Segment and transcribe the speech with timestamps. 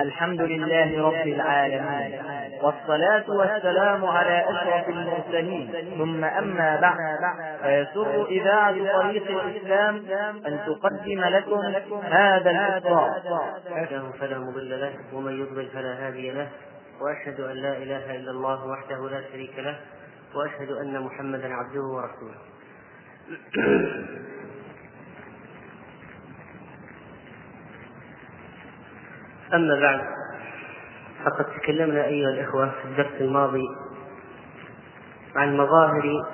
[0.00, 2.20] الحمد لله رب العالمين.
[2.62, 5.72] والصلاة والسلام على أشرف المرسلين.
[5.98, 6.96] ثم أما بعد
[7.62, 9.96] فيسر إذاعة طريق الإسلام
[10.46, 11.60] أن تقدم لكم
[12.04, 13.22] هذا الإصدار
[13.90, 16.48] له فلا مضل له ومن يضلل فلا هادي له
[17.00, 19.76] وأشهد أن لا إله إلا الله وحده لا شريك له
[20.34, 22.40] وأشهد أن محمدا عبده ورسوله.
[29.54, 30.00] أما بعد
[31.24, 33.64] فقد تكلمنا أيها الإخوة في الدرس الماضي
[35.36, 36.24] عن مظاهر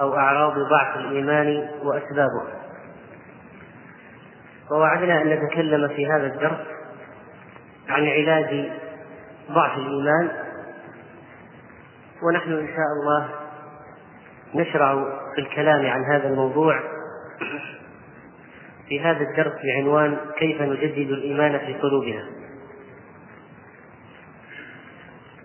[0.00, 2.60] أو أعراض ضعف الإيمان وأسبابه.
[4.70, 6.66] ووعدنا أن نتكلم في هذا الدرس
[7.88, 8.70] عن علاج
[9.50, 10.30] ضعف الإيمان.
[12.22, 13.28] ونحن إن شاء الله
[14.54, 14.94] نشرع
[15.34, 16.80] في الكلام عن هذا الموضوع
[18.88, 22.39] في هذا الدرس بعنوان كيف نجدد الإيمان في قلوبنا.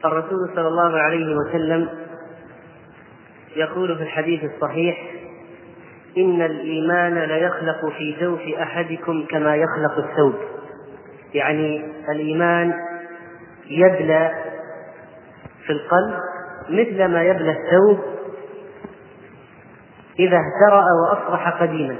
[0.05, 1.89] الرسول صلى الله عليه وسلم
[3.55, 5.11] يقول في الحديث الصحيح
[6.17, 10.33] إن الإيمان ليخلق في جوف أحدكم كما يخلق الثوب.
[11.33, 12.73] يعني الإيمان
[13.67, 14.31] يبلى
[15.65, 16.13] في القلب
[16.69, 17.99] مثل ما يبلى الثوب
[20.19, 21.95] إذا اهترأ وأصبح قديما.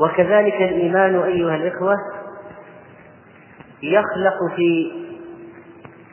[0.00, 1.96] وكذلك الإيمان أيها الإخوة
[3.82, 4.92] يخلق في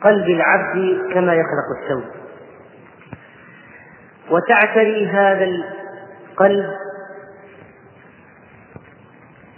[0.04, 2.04] قلب العبد كما يخلق الثوب.
[4.30, 6.66] وتعتري هذا القلب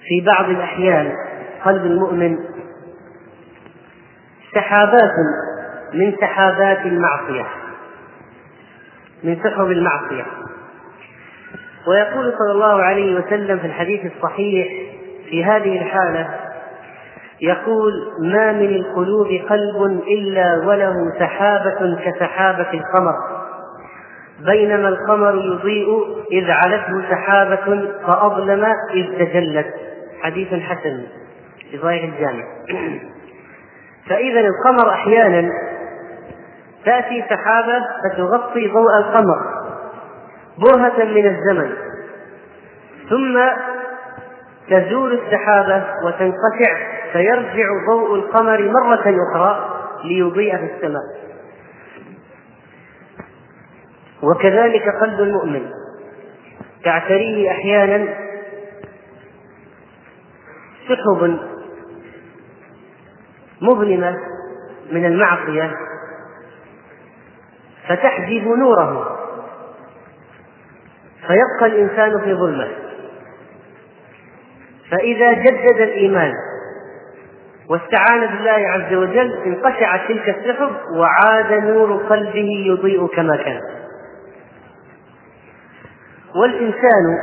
[0.06, 1.12] في بعض الأحيان
[1.64, 2.38] قلب المؤمن
[4.54, 5.12] سحابات
[5.92, 7.46] من سحابات المعصية
[9.24, 10.24] من سحب المعصية.
[11.88, 14.68] ويقول صلى الله عليه وسلم في الحديث الصحيح
[15.30, 16.43] في هذه الحالة
[17.40, 23.14] يقول ما من القلوب قلب إلا وله سحابة كسحابة القمر.
[24.40, 25.88] بينما القمر يضيء
[26.32, 28.64] إذ علته سحابة فأظلم
[28.94, 29.74] إذ تجلت.
[30.22, 31.02] حديث حسن
[31.70, 32.44] في صحيح الجامع.
[34.08, 35.50] فإذا القمر أحيانا
[36.84, 39.38] تأتي سحابة فتغطي ضوء القمر
[40.58, 41.74] برهة من الزمن.
[43.10, 43.40] ثم
[44.70, 51.24] تزول السحابة وتنقطع فيرجع ضوء القمر مرة أخرى ليضيء في السماء.
[54.22, 55.70] وكذلك قلب المؤمن.
[56.84, 58.14] تعتريه أحيانا
[60.88, 61.38] سحب
[63.60, 64.16] مظلمة
[64.92, 65.70] من المعصية
[67.88, 69.18] فتحجب نوره.
[71.26, 72.68] فيبقى الإنسان في ظلمة.
[74.90, 76.32] فإذا جدد الإيمان
[77.70, 83.60] واستعان بالله عز وجل انقشعت تلك السحب وعاد نور قلبه يضيء كما كان.
[86.42, 87.18] والإنسان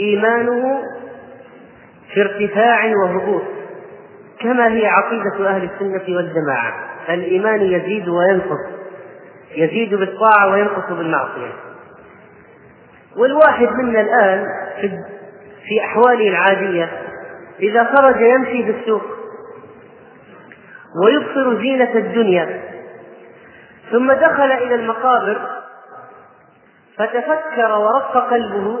[0.00, 0.82] إيمانه
[2.14, 3.42] في ارتفاع وهبوط
[4.40, 6.74] كما هي عقيدة أهل السنة والجماعة.
[7.08, 8.60] الإيمان يزيد وينقص
[9.56, 11.52] يزيد بالطاعة وينقص بالمعصية.
[13.16, 14.46] والواحد منا الآن
[15.68, 16.88] في أحواله العادية
[17.60, 19.02] إذا خرج يمشي في السوق
[21.04, 22.62] ويبصر زينة الدنيا
[23.90, 25.48] ثم دخل إلى المقابر
[26.96, 28.78] فتفكر ورق قلبه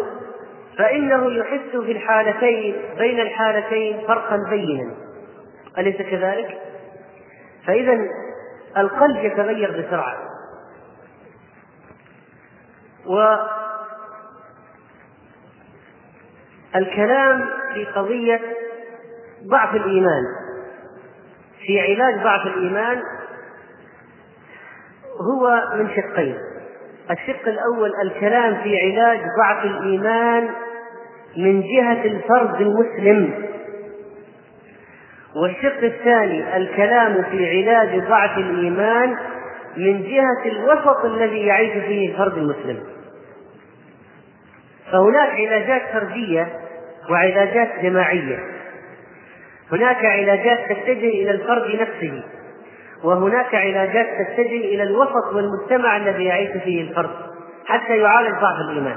[0.78, 4.94] فإنه يحس في الحالتين بين الحالتين فرقا بينا
[5.78, 6.58] أليس كذلك؟
[7.66, 7.98] فإذا
[8.76, 10.16] القلب يتغير بسرعة
[16.74, 18.40] والكلام في قضية
[19.50, 20.22] ضعف الإيمان.
[21.66, 23.02] في علاج ضعف الإيمان
[25.20, 26.36] هو من شقين.
[27.10, 30.48] الشق الأول الكلام في علاج ضعف الإيمان
[31.36, 33.46] من جهة الفرد المسلم.
[35.36, 39.16] والشق الثاني الكلام في علاج ضعف الإيمان
[39.76, 42.80] من جهة الوسط الذي يعيش فيه الفرد المسلم.
[44.92, 46.60] فهناك علاجات فردية
[47.10, 48.55] وعلاجات جماعية.
[49.72, 52.22] هناك علاجات تتجه إلى الفرد نفسه
[53.04, 57.10] وهناك علاجات تتجه إلى الوسط والمجتمع الذي يعيش فيه الفرد
[57.66, 58.96] حتى يعالج ضعف الإيمان.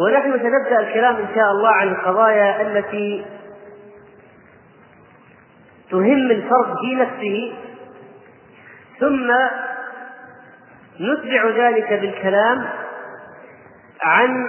[0.00, 3.24] ونحن سنبدأ الكلام إن شاء الله عن القضايا التي
[5.90, 7.52] تهم الفرد في نفسه
[9.00, 9.30] ثم
[11.00, 12.66] نتبع ذلك بالكلام
[14.02, 14.46] عن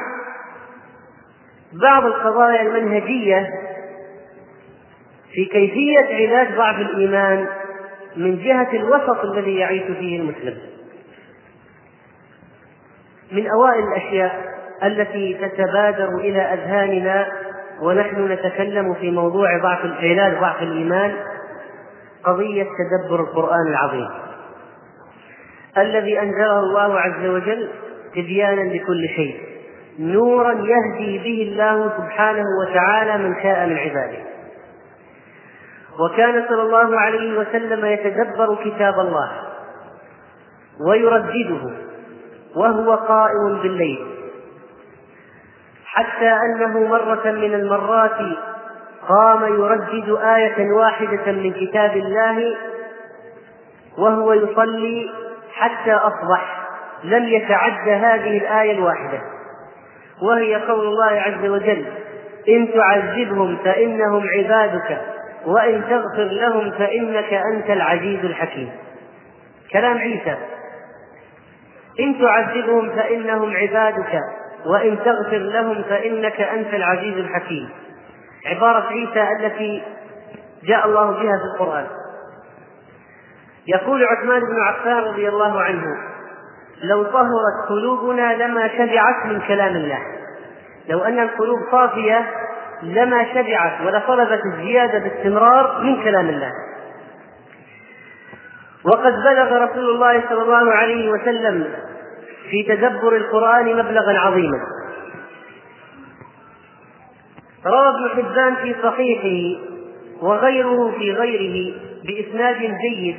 [1.74, 3.67] بعض القضايا المنهجية
[5.38, 7.48] في كيفية علاج ضعف الإيمان
[8.16, 10.58] من جهة الوسط الذي يعيش فيه المسلم.
[13.32, 14.46] من أوائل الأشياء
[14.84, 17.28] التي تتبادر إلى أذهاننا
[17.82, 21.14] ونحن نتكلم في موضوع ضعف علاج ضعف الإيمان
[22.24, 24.10] قضية تدبر القرآن العظيم.
[25.78, 27.70] الذي أنزله الله عز وجل
[28.16, 29.40] تبيانا لكل شيء
[30.00, 34.37] نورا يهدي به الله سبحانه وتعالى من شاء من عباده.
[36.00, 39.32] وكان صلى الله عليه وسلم يتدبر كتاب الله
[40.88, 41.72] ويردده
[42.56, 44.08] وهو قائم بالليل.
[45.86, 48.18] حتى أنه مرة من المرات
[49.08, 52.56] قام يردد آية واحدة من كتاب الله
[53.98, 55.10] وهو يصلي
[55.54, 56.68] حتى أصبح.
[57.04, 59.22] لم يتعد هذه الآية الواحدة.
[60.22, 61.86] وهي قول الله عز وجل
[62.50, 65.02] إن تعذبهم فإنهم عبادك
[65.48, 68.72] وإن تغفر لهم فإنك أنت العزيز الحكيم.
[69.74, 70.38] كلام عيسى.
[72.00, 74.20] إن تعذبهم فإنهم عبادك
[74.66, 77.70] وإن تغفر لهم فإنك أنت العزيز الحكيم.
[78.46, 79.84] عبارة عيسى التي
[80.64, 81.88] جاء الله بها في القرآن.
[83.68, 85.86] يقول عثمان بن عفان رضي الله عنه
[86.84, 90.00] لو طهرت قلوبنا لما شبعت من كلام الله.
[90.90, 92.26] لو أن القلوب صافية
[92.84, 96.52] لما شبعت ولطلبت الزيادة باستمرار من كلام الله.
[98.86, 101.74] وقد بلغ رسول الله صلى الله عليه وسلم
[102.50, 104.60] في تدبر القرآن مبلغا عظيما.
[107.66, 109.62] روى ابن حبان في صحيحه
[110.22, 111.74] وغيره في غيره
[112.04, 113.18] بإسناد جيد.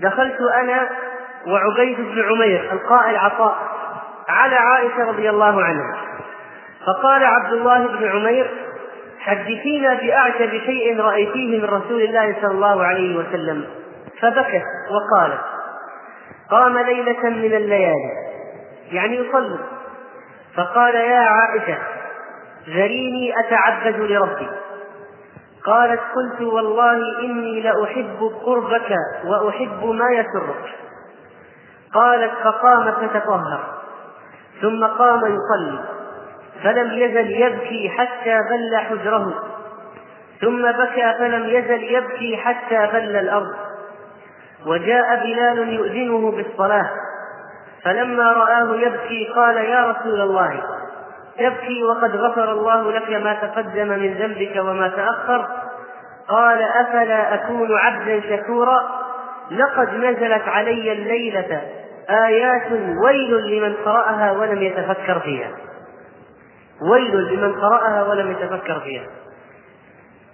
[0.00, 0.88] دخلت أنا
[1.46, 3.56] وعبيد بن عمير القائل عطاء
[4.28, 6.15] على عائشة رضي الله عنها.
[6.86, 8.50] فقال عبد الله بن عمير
[9.18, 13.64] حدثينا بأعجب شيء رأيتيه من رسول الله صلى الله عليه وسلم.
[14.20, 15.40] فبكت وقالت
[16.50, 18.12] قام ليلة من الليالي
[18.92, 19.58] يعني يصلي.
[20.56, 21.78] فقال يا عائشة
[22.68, 24.48] ذريني أتعبد لربي.
[25.64, 30.74] قالت قلت والله إني لأحب قربك وأحب ما يسرك.
[31.94, 33.60] قالت فقام فتطهر
[34.62, 35.95] ثم قام يصلي.
[36.62, 39.34] فلم يزل يبكي حتى بل حجره.
[40.40, 43.54] ثم بكى فلم يزل يبكي حتى بل الأرض.
[44.66, 46.90] وجاء بلال يؤذنه بالصلاة.
[47.84, 50.62] فلما رآه يبكي قال يا رسول الله
[51.38, 55.48] تبكي وقد غفر الله لك ما تقدم من ذنبك وما تأخر.
[56.28, 58.82] قال أفلا أكون عبدا شكورا؟
[59.50, 61.62] لقد نزلت علي الليلة.
[62.10, 62.72] آيات
[63.04, 65.50] ويل لمن قرأها ولم يتفكر فيها.
[66.82, 69.06] ويل لمن قرأها ولم يتفكر فيها.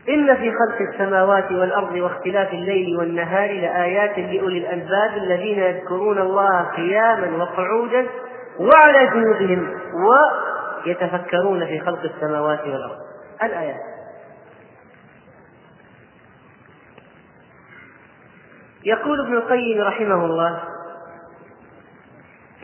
[0.08, 7.42] إن في خلق السماوات والأرض واختلاف الليل والنهار لآيات لأولي الألباب الذين يذكرون الله قياما
[7.42, 8.06] وقعودا
[8.58, 9.80] وعلى جنوبهم
[10.86, 12.98] ويتفكرون في خلق السماوات والأرض.
[13.42, 13.80] الآيات.
[18.84, 20.60] يقول ابن القيم رحمه الله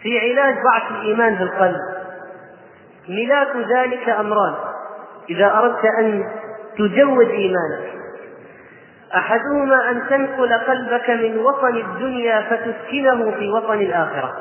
[0.02, 1.97] في علاج ضعف الإيمان في القلب
[3.08, 4.54] ملاك ذلك أمران.
[5.30, 6.24] إذا أردت أن
[6.78, 7.92] تجود إيمانك.
[9.14, 14.36] أحدهما أن تنقل قلبك من وطن الدنيا فتسكنه في وطن الآخرة.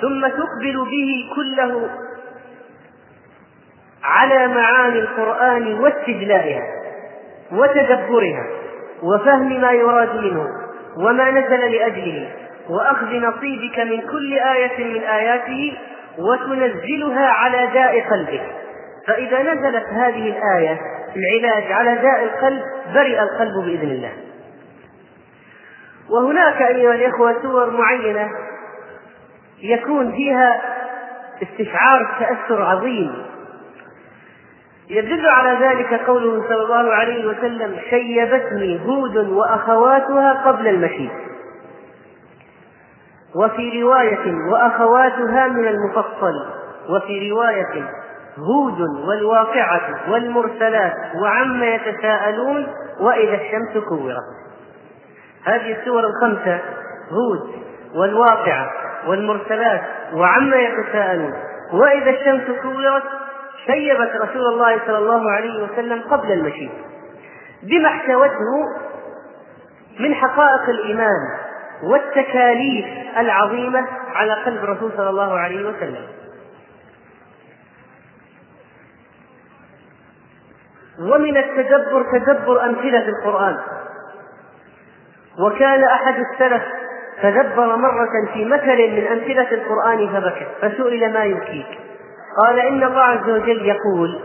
[0.00, 1.90] ثم تقبل به كله
[4.04, 6.62] على معاني القرآن واستجلائها
[7.52, 8.46] وتدبرها
[9.02, 10.46] وفهم ما يراد منه
[10.98, 12.28] وما نزل لأجله
[12.68, 15.78] وأخذ نصيبك من كل آية من آياته
[16.18, 18.46] وتنزلها على داء قلبك.
[19.06, 20.78] فإذا نزلت هذه الآية
[21.16, 22.62] العلاج على داء القلب
[22.94, 24.12] برئ القلب بإذن الله.
[26.10, 28.30] وهناك أيها الإخوة سور معينة
[29.62, 30.60] يكون فيها
[31.42, 33.26] استشعار تأثر عظيم.
[34.90, 41.10] يدل على ذلك قوله صلى الله عليه وسلم شيبتني هود وأخواتها قبل المشيب
[43.36, 46.34] وفي رواية وأخواتها من المفصل
[46.90, 47.84] وفي رواية
[48.38, 52.66] هود والواقعة والمرسلات وعما يتساءلون
[53.00, 54.24] وإذا الشمس كورت.
[55.44, 56.60] هذه السور الخمسة
[57.10, 57.50] هود
[57.94, 58.70] والواقعة
[59.06, 59.80] والمرسلات
[60.14, 61.32] وعما يتساءلون
[61.72, 63.02] وإذا الشمس كورت
[63.66, 66.70] شيبت رسول الله صلى الله عليه وسلم قبل المشي.
[67.62, 68.66] بما احتوته
[70.00, 71.45] من حقائق الإيمان
[71.82, 72.86] والتكاليف
[73.18, 76.06] العظيمة على قلب الرسول صلى الله عليه وسلم.
[81.00, 83.58] ومن التدبر تدبر أمثلة القرآن.
[85.38, 86.62] وكان أحد السلف
[87.22, 91.78] تدبر مرة في مثل من أمثلة القرآن فبكى فسئل ما يبكيك؟
[92.42, 94.20] قال إن الله عز وجل يقول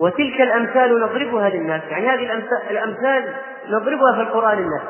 [0.00, 1.82] وتلك الأمثال نضربها للناس.
[1.90, 3.34] يعني هذه الأمثال
[3.68, 4.82] نضربها في القرآن للناس.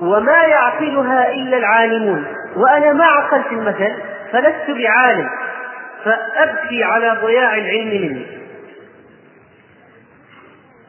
[0.00, 2.24] وما يعقلها إلا العالمون.
[2.56, 3.92] وأنا ما عقلت المثل
[4.32, 5.30] فلست بعالم.
[6.04, 8.26] فأبكي على ضياع العلم مني.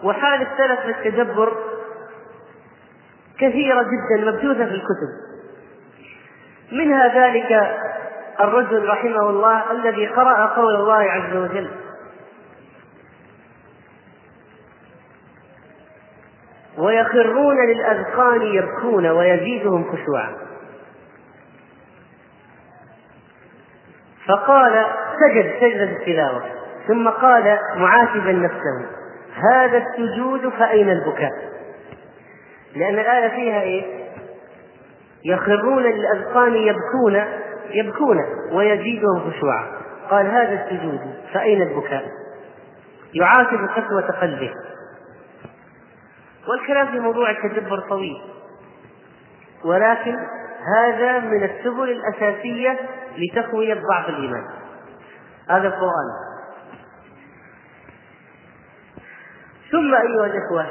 [0.03, 1.53] وحال السلف في التدبر
[3.39, 5.25] كثيرة جدا مبثوثة في الكتب.
[6.71, 7.77] منها ذلك
[8.39, 11.69] الرجل رحمه الله الذي قرأ قول الله عز وجل
[16.77, 20.35] ويخرون للأذقان يبكون ويزيدهم خشوعا
[24.27, 24.85] فقال
[25.19, 26.43] سجد سجدة التلاوة
[26.87, 28.85] ثم قال معاتبا نفسه
[29.51, 31.31] هذا السجود فأين البكاء؟
[32.75, 33.83] لأن الآية فيها إيه؟
[35.25, 37.23] يخرون للأذقان يبكون
[37.69, 38.17] يبكون
[38.51, 39.65] ويزيدهم خشوعا
[40.09, 40.99] قال هذا السجود
[41.33, 42.05] فأين البكاء؟
[43.13, 44.53] يعاتب قسوة قلبه
[46.49, 48.21] والكلام في موضوع التدبر طويل.
[49.63, 50.15] ولكن
[50.77, 52.79] هذا من السبل الأساسية
[53.17, 54.45] لتقوية ضعف الإيمان.
[55.49, 56.35] هذا القرآن.
[59.71, 60.65] ثم أيها الإخوة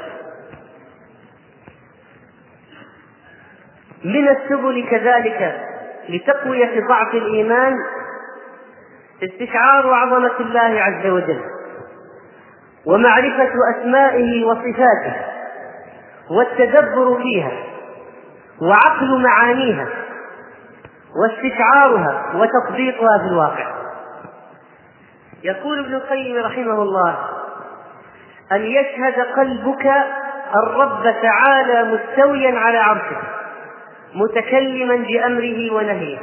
[4.03, 5.61] من السبل كذلك
[6.09, 7.73] لتقوية ضعف الإيمان
[9.23, 11.41] استشعار عظمة الله عز وجل
[12.85, 15.34] ومعرفة أسمائه وصفاته.
[16.29, 17.51] والتدبر فيها
[18.61, 19.87] وعقل معانيها
[21.21, 23.75] واستشعارها وتطبيقها في الواقع.
[25.43, 27.15] يقول ابن القيم رحمه الله
[28.51, 29.91] أن يشهد قلبك
[30.55, 33.17] الرب تعالى مستويا على عرشه
[34.13, 36.17] متكلما بأمره ونهيه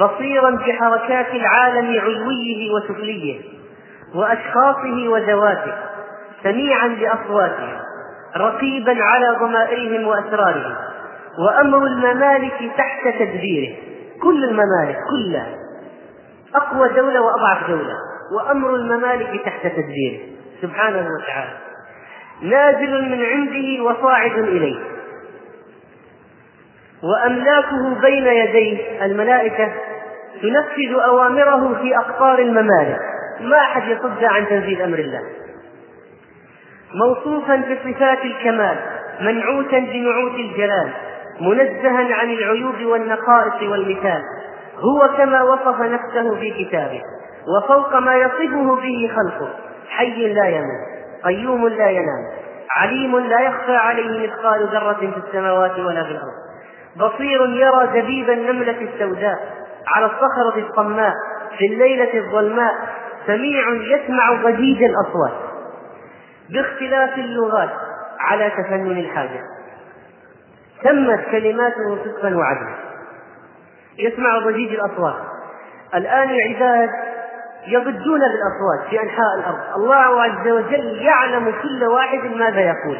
[0.00, 3.40] بصيرا بحركات العالم علويه وسفليه
[4.14, 5.74] وأشخاصه وذواته
[6.42, 7.80] سميعا بأصواتهم
[8.36, 10.76] رقيبا على ضمائرهم وأسرارهم
[11.38, 13.74] وأمر الممالك تحت تدبيره.
[14.22, 15.54] كل الممالك كلها.
[16.54, 17.94] أقوى دولة وأضعف دولة
[18.36, 20.20] وأمر الممالك تحت تدبيره.
[20.62, 21.56] سبحانه وتعالى.
[22.42, 24.78] نازل من عنده وصاعد إليه.
[27.02, 29.72] وأملاكه بين يديه الملائكة
[30.42, 33.00] تنفذ أوامره في أقطار الممالك.
[33.40, 35.22] ما أحد يصد عن تنفيذ أمر الله.
[36.94, 38.76] موصوفا بصفات الكمال
[39.20, 40.90] منعوتا بنعوت الجلال
[41.40, 44.22] منزها عن العيوب والنقائص والمثال.
[44.78, 47.02] هو كما وصف نفسه في كتابه
[47.56, 49.48] وفوق ما يصفه به خلقه.
[49.88, 50.84] حي لا يموت
[51.24, 52.24] قيوم لا ينام
[52.76, 56.44] عليم لا يخفى عليه مثقال ذرة في السماوات ولا في الأرض.
[56.96, 59.38] بصير يرى دبيب النملة السوداء
[59.96, 61.12] على الصخرة الصماء
[61.58, 62.74] في الليلة الظلماء
[63.26, 65.53] سميع يسمع ضجيج الأصوات.
[66.50, 67.70] باختلاف اللغات
[68.20, 69.40] على تفنن الحاجة.
[70.82, 72.74] تمت كلماته صدقا وعدلا.
[73.98, 75.14] يسمع ضجيج الأصوات.
[75.94, 76.90] الآن العباد
[77.66, 79.76] يضجون بالأصوات في أنحاء الأرض.
[79.76, 82.98] الله عز وجل يعلم كل واحد ماذا يقول.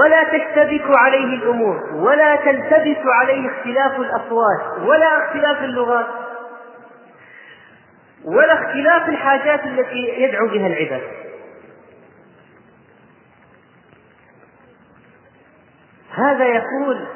[0.00, 6.06] ولا تشتبك عليه الأمور ولا تلتبس عليه اختلاف الأصوات ولا اختلاف اللغات
[8.24, 11.23] ولا اختلاف الحاجات التي يدعو بها العباد.
[16.16, 17.06] هذا يقول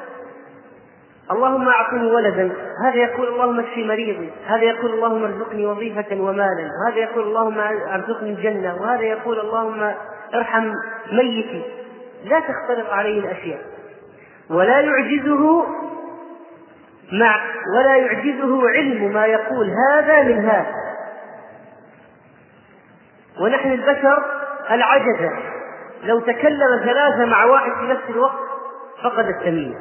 [1.31, 2.51] اللهم أعطني ولدا
[2.83, 7.59] هذا يقول اللهم اشفي مريضي هذا يقول اللهم ارزقني وظيفة ومالا وهذا يقول اللهم
[7.93, 9.93] ارزقني الجنة وهذا يقول اللهم
[10.35, 10.73] ارحم
[11.11, 11.63] ميتي.
[12.23, 13.61] لا تختلط عليه الأشياء.
[14.49, 15.65] ولا يعجزه
[17.11, 17.41] مع
[17.77, 20.75] ولا يعجزه علم ما يقول هذا من هذا.
[23.41, 24.23] ونحن البشر
[24.71, 25.31] العجزة.
[26.03, 28.49] لو تكلم ثلاثة مع واحد في نفس الوقت
[29.03, 29.77] فقد التمييز.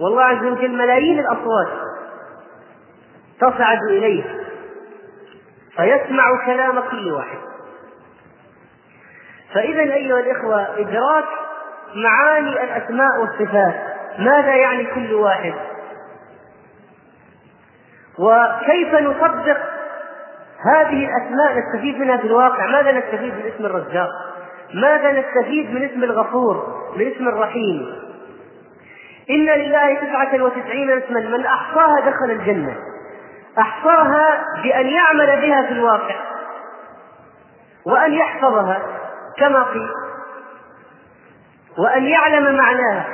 [0.00, 1.68] والله عز وجل ملايين الأصوات
[3.40, 4.24] تصعد إليه
[5.76, 7.38] فيسمع كلام كل واحد.
[9.54, 11.24] فإذا أيها الإخوة إدراك
[11.94, 13.74] معاني الأسماء والصفات
[14.18, 15.54] ماذا يعني كل واحد؟
[18.18, 19.58] وكيف نطبق
[20.74, 24.33] هذه الأسماء نستفيد منها في الواقع ماذا نستفيد من اسم الرزاق؟
[24.74, 28.04] ماذا نستفيد من اسم الغفور من اسم الرحيم؟
[29.30, 32.76] إن لله تسعة وتسعين اسما من أحصاها دخل الجنة.
[33.58, 36.16] أحصاها بأن يعمل بها في الواقع.
[37.86, 38.82] وأن يحفظها
[39.38, 39.90] كما قيل.
[41.78, 43.06] وأن يعلم معناها.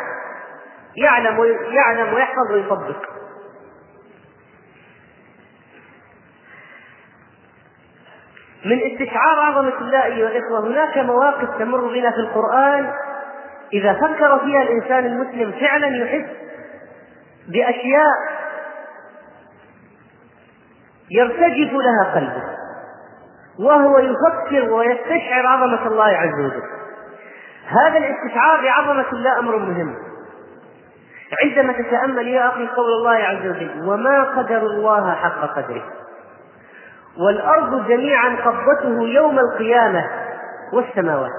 [0.97, 3.20] يعلم ويحفظ ويطبق.
[8.65, 12.93] من استشعار عظمة الله أيها الإخوة هناك مواقف تمر بنا في القرآن.
[13.73, 16.31] إذا فكر فيها الإنسان المسلم فعلا يحس
[17.49, 18.17] بأشياء
[21.11, 22.43] يرتجف لها قلبه
[23.59, 26.63] وهو يفكر ويستشعر عظمة الله عز وجل.
[27.67, 29.95] هذا الاستشعار بعظمة الله أمر مهم.
[31.43, 35.83] عندما تتأمل يا أخي قول الله عز وجل وما قدر الله حق قدره.
[37.27, 40.05] والأرض جميعا قبضته يوم القيامة
[40.73, 41.31] والسماوات.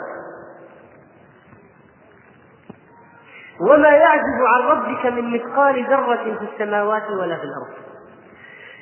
[3.69, 7.81] وما يعجز عن ربك من مثقال ذرة في السماوات ولا في الأرض.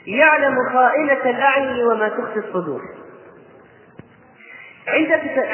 [0.08, 2.82] يعلم خائنة الأعين وما تخفي الصدور.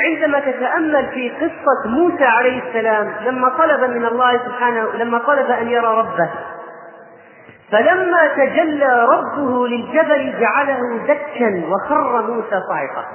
[0.05, 5.67] عندما تتأمل في قصة موسى عليه السلام لما طلب من الله سبحانه لما طلب أن
[5.67, 6.29] يرى ربه
[7.71, 13.05] فلما تجلى ربه للجبل جعله دكا وخر موسى صاعقا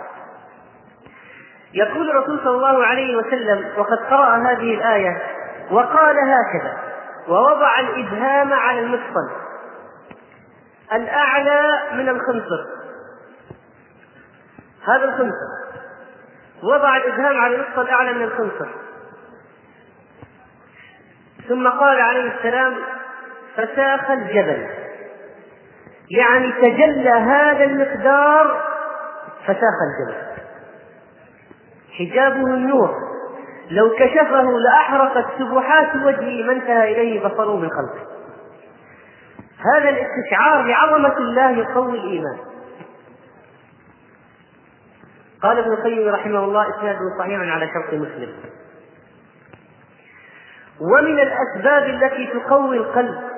[1.75, 5.23] يقول الرسول صلى الله عليه وسلم وقد قرأ هذه الآية
[5.71, 6.77] وقال هكذا
[7.29, 9.31] ووضع الإبهام على المفصل
[10.93, 12.67] الأعلى من الخنصر.
[14.87, 15.51] هذا الخنصر.
[16.63, 18.69] وضع الإبهام على المفصل الأعلى من الخنصر.
[21.49, 22.77] ثم قال عليه السلام
[23.61, 24.67] فساخ الجبل.
[26.11, 28.63] يعني تجلى هذا المقدار
[29.45, 30.31] فساخ الجبل.
[31.99, 32.95] حجابه النور.
[33.71, 38.07] لو كشفه لأحرقت سبحات وجهه ما انتهى إليه بصره من خلقه.
[39.75, 42.39] هذا الاستشعار بعظمة الله يقوي الإيمان.
[45.43, 48.35] قال ابن القيم رحمه الله إسناده صحيح على شرط مسلم.
[50.81, 53.30] ومن الأسباب التي تقوي القلب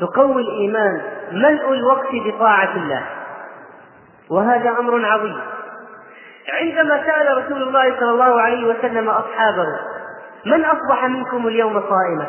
[0.00, 3.06] تقوي الإيمان ملء الوقت بطاعة الله.
[4.30, 5.40] وهذا أمر عظيم.
[6.48, 9.66] عندما سأل رسول الله صلى الله عليه وسلم أصحابه
[10.46, 12.26] من أصبح منكم اليوم صائما؟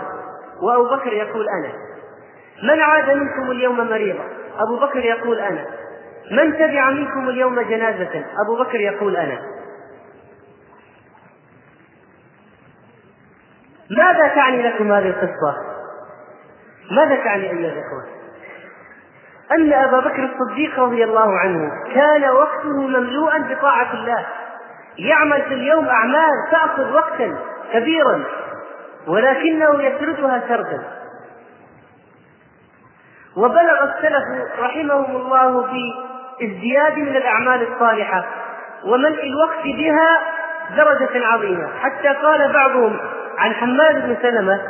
[0.62, 1.72] وأبو بكر يقول أنا.
[2.64, 4.24] من عاد منكم اليوم مريضا؟
[4.60, 5.66] أبو بكر يقول أنا.
[6.32, 9.40] من تبع منكم اليوم جنازة؟ أبو بكر يقول أنا.
[13.90, 15.79] ماذا تعني لكم هذه القصة؟
[16.92, 18.20] ماذا تعني أيها الإخوة؟
[19.52, 24.26] أن أبا بكر الصديق رضي الله عنه كان وقته مملوءا بطاعة الله.
[24.98, 27.38] يعمل في اليوم أعمال تأخذ وقتا
[27.74, 28.24] كبيرا
[29.08, 30.84] ولكنه يسردها سردا.
[33.38, 34.24] وبلغ السلف
[34.60, 35.94] رحمهم الله في
[36.46, 38.26] ازدياد من الأعمال الصالحة
[38.86, 40.20] وملء الوقت بها
[40.76, 41.68] درجة عظيمة.
[41.80, 42.98] حتى قال بعضهم
[43.38, 44.62] عن حماد بن سلمة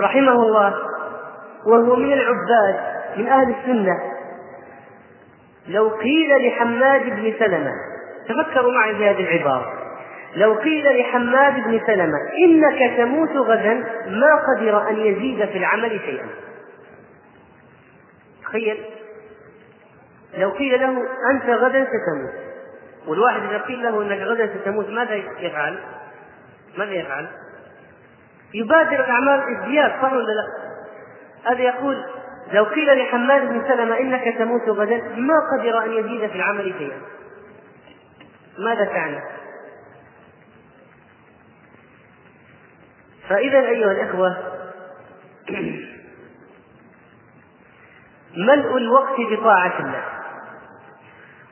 [0.00, 0.74] رحمه الله
[1.66, 2.80] وهو من العباد
[3.16, 4.00] من أهل السنة
[5.68, 7.72] لو قيل لحماد بن سلمة
[8.28, 9.72] تفكروا معي في هذه العبارة
[10.36, 13.74] لو قيل لحماد بن سلمة إنك تموت غدا
[14.06, 16.26] ما قدر أن يزيد في العمل شيئا
[18.42, 18.78] تخيل
[20.38, 22.44] لو قيل له أنت غدا ستموت
[23.08, 25.78] والواحد إذا قيل له أنك غدا ستموت ماذا يفعل؟
[26.78, 27.26] ماذا يفعل؟
[28.54, 30.63] يبادر الأعمال ازدياد صح ولا لا؟
[31.46, 32.04] هذا يقول
[32.52, 37.00] لو قيل لحماد بن سلمة إنك تموت غدا ما قدر أن يزيد في العمل شيئا.
[38.58, 39.20] ماذا تعني؟
[43.28, 44.36] فإذا أيها الإخوة
[48.48, 50.04] ملء الوقت بطاعة الله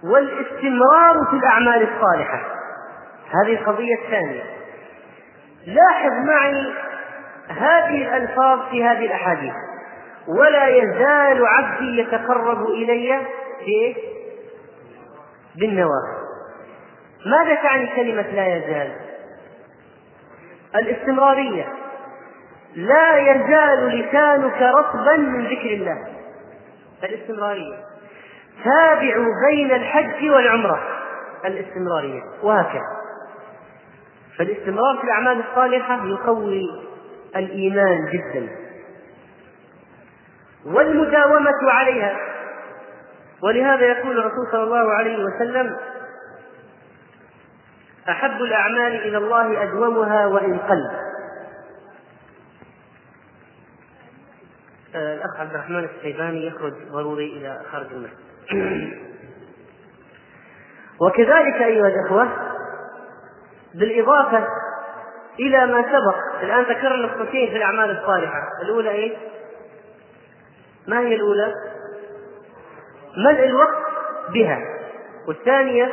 [0.02, 2.40] والاستمرار في الأعمال الصالحة.
[3.30, 4.42] هذه القضية الثانية.
[5.66, 6.72] لاحظ معي
[7.48, 9.54] هذه الألفاظ في هذه الأحاديث.
[10.28, 13.20] ولا يزال عبدي يتقرب إلي
[13.60, 13.94] بإيه؟
[15.56, 16.22] بالنوافل
[17.26, 18.92] ماذا تعني كلمة لا يزال؟
[20.74, 21.68] الاستمرارية.
[22.76, 26.06] لا يزال لسانك رطبا من ذكر الله.
[27.04, 27.76] الاستمرارية.
[28.64, 30.80] تابعوا بين الحج والعمرة.
[31.44, 32.22] الاستمرارية.
[32.42, 33.02] وهكذا.
[34.38, 36.66] فالاستمرار في الأعمال الصالحة يقوي
[37.36, 38.61] الإيمان جدا.
[40.66, 42.16] والمداومة عليها.
[43.42, 45.76] ولهذا يقول الرسول صلى الله عليه وسلم
[48.08, 50.90] أحب الأعمال إلى الله أدومها وإن قل.
[54.94, 59.02] الأخ عبد الرحمن الشيباني يخرج ضروري إلى خارج المسجد.
[61.00, 62.28] وكذلك أيها الإخوة
[63.74, 64.46] بالإضافة
[65.40, 68.42] إلى ما سبق الآن ذكرنا نقطتين في الأعمال الصالحة.
[68.62, 69.16] الأولى إيه؟
[70.88, 71.54] ما هي الأولى؟
[73.16, 73.78] ملء الوقت
[74.34, 74.58] بها
[75.28, 75.92] والثانية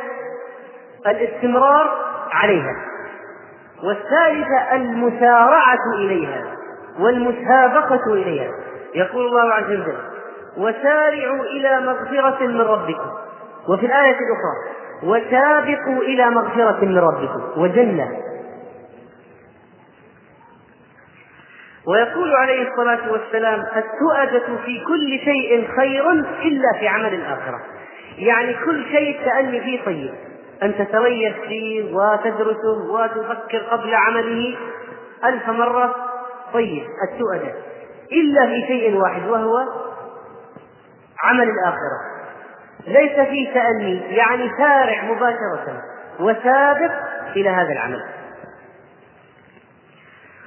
[1.06, 1.90] الاستمرار
[2.32, 2.76] عليها
[3.84, 6.44] والثالثة المسارعة إليها
[7.00, 8.52] والمسابقة إليها.
[8.94, 9.96] يقول الله عز وجل
[10.56, 13.10] وسارعوا إلى مغفرة من ربكم.
[13.68, 17.60] وفي الآية الأخرى وسابقوا إلى مغفرة من ربكم.
[17.60, 18.08] وجنة
[21.86, 26.10] ويقول عليه الصلاة والسلام التؤدة في كل شيء خير
[26.42, 27.60] إلا في عمل الآخرة.
[28.18, 30.14] يعني كل شيء تأني فيه طيب.
[30.62, 34.56] أن تتريث فيه وتدرسه وتفكر قبل عمله
[35.24, 35.94] ألف مرة
[36.52, 37.54] طيب التؤدة
[38.12, 39.58] إلا في شيء واحد وهو
[41.24, 42.00] عمل الآخرة.
[42.86, 45.82] ليس فيه تأني يعني سارع مباشرة
[46.20, 46.92] وسابق
[47.36, 48.19] إلى هذا العمل.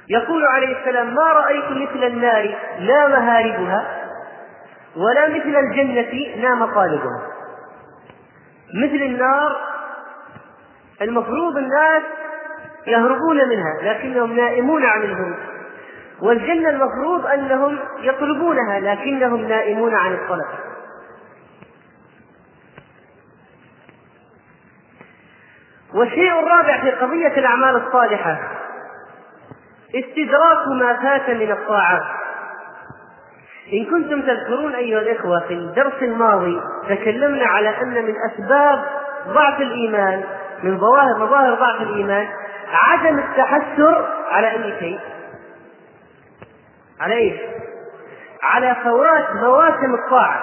[0.08, 4.00] يقول عليه السلام ما رأيت مثل النار لا مهاربها
[4.96, 7.22] ولا مثل الجنة لا مطالبها.
[8.74, 9.56] مثل النار
[11.02, 12.02] المفروض الناس
[12.86, 15.36] يهربون منها لكنهم نائمون عن الهروب
[16.22, 20.46] والجنة المفروض أنهم يطلبونها لكنهم نائمون عن الطلب.
[25.94, 28.38] والشيء الرابع في قضية الأعمال الصالحة
[29.94, 32.02] استدراك ما فات من الطاعات.
[33.72, 38.84] إن كنتم تذكرون أيها الإخوة في الدرس الماضي تكلمنا على أن من أسباب
[39.28, 40.24] ضعف الإيمان
[40.62, 42.28] من ظواهر مظاهر ضعف الإيمان
[42.72, 44.98] عدم التحسر على أي شيء؟
[47.00, 47.40] على إيش؟
[48.42, 50.42] على فوات مواسم الطاعة.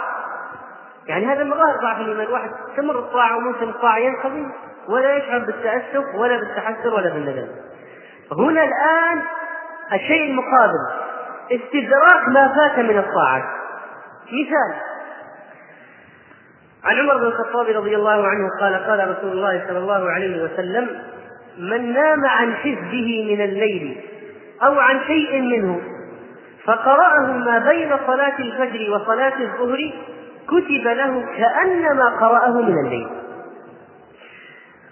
[1.07, 2.27] يعني هذا مظاهر ضعف الإيمان.
[2.27, 4.47] واحد تمر الطاعة وموسم الطاعة ينقضي
[4.89, 7.47] ولا يشعر بالتأسف ولا بالتحسر ولا بالندم.
[8.31, 9.21] هنا الآن
[9.93, 10.79] الشيء المقابل.
[11.51, 13.43] استدراك ما فات من الطاعات
[14.27, 14.75] مثال.
[16.83, 20.87] عن عمر بن الخطاب رضي الله عنه قال قال رسول الله صلى الله عليه وسلم
[21.57, 23.97] من نام عن حزبه من الليل
[24.63, 25.81] أو عن شيء منه
[26.65, 29.93] فقرأه ما بين صلاة الفجر وصلاة الظهر
[30.47, 33.07] كتب له كأنما قرأه من الليل.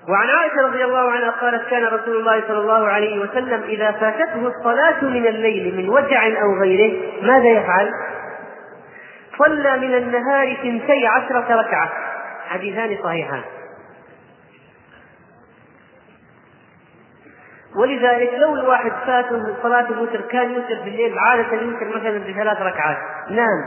[0.09, 4.47] وعن عائشة رضي الله عنها قالت كان رسول الله صلى الله عليه وسلم إذا فاتته
[4.47, 7.91] الصلاة من الليل من وجع أو غيره ماذا يفعل؟
[9.37, 11.89] صلى من النهار ثنتي عشرة ركعة.
[12.49, 13.41] حديثان صحيحان.
[17.75, 22.97] ولذلك لو الواحد فاته صلاة الوتر كان يوتر في الليل عادة يوتر مثلا بثلاث ركعات.
[23.29, 23.65] نام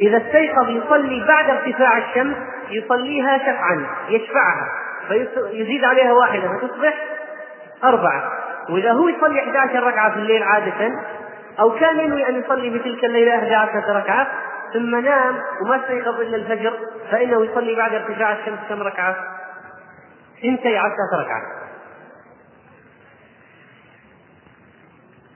[0.00, 2.36] إذا استيقظ يصلي بعد ارتفاع الشمس
[2.70, 4.85] يصليها شفعا يشفعها.
[5.08, 6.94] فيزيد عليها واحدة فتصبح
[7.84, 8.32] أربعة.
[8.70, 10.92] وإذا هو يصلي 11 ركعة في الليل عادة
[11.60, 14.26] أو كان ينوي أن يصلي بتلك الليلة 11 ركعة
[14.72, 16.72] ثم نام وما استيقظ إلا الفجر
[17.10, 19.16] فإنه يصلي بعد ارتفاع الشمس كم ركعة؟
[20.38, 21.42] اثنتي عشرة ركعة.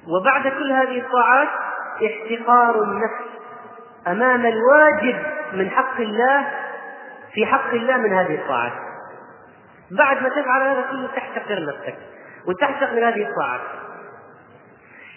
[0.08, 1.48] وبعد كل هذه الطاعات
[2.06, 3.30] احتقار النفس
[4.06, 5.16] أمام الواجب
[5.52, 6.46] من حق الله
[7.34, 8.72] في حق الله من هذه الطاعات.
[9.90, 11.98] بعد ما تفعل هذا كله تحتقر نفسك
[12.46, 13.60] وتحتقر هذه الطاعات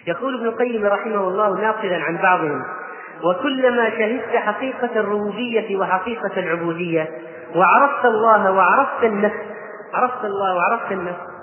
[0.06, 2.64] يقول ابن القيم رحمه الله ناقلا عن بعضهم
[3.22, 7.08] وكلما شهدت حقيقة الربوبية وحقيقة العبودية
[7.54, 9.40] وعرفت الله وعرفت النفس
[9.94, 11.34] عرفت الله وعرفت النفس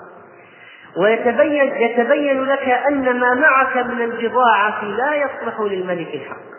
[0.96, 6.52] ويتبين يتبين لك أن ما معك من البضاعة لا يصلح للملك الحق.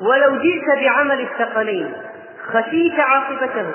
[0.00, 1.92] ولو جئت بعمل الثقلين
[2.52, 3.74] خشيت عاقبته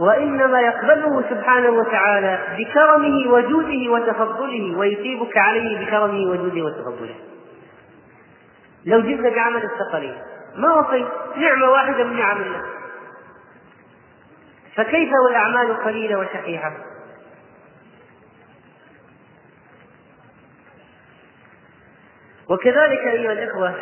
[0.00, 7.14] وإنما يقبله سبحانه وتعالى بكرمه وجوده وتفضله ويثيبك عليه بكرمه وجوده وتفضله.
[8.84, 10.16] لو جئت بعمل الثقلين
[10.56, 12.62] ما وصيت؟ نعمة واحدة من نعم الله.
[14.76, 16.72] فكيف والأعمال قليلة وشحيحة
[22.48, 23.74] وكذلك أيها الإخوة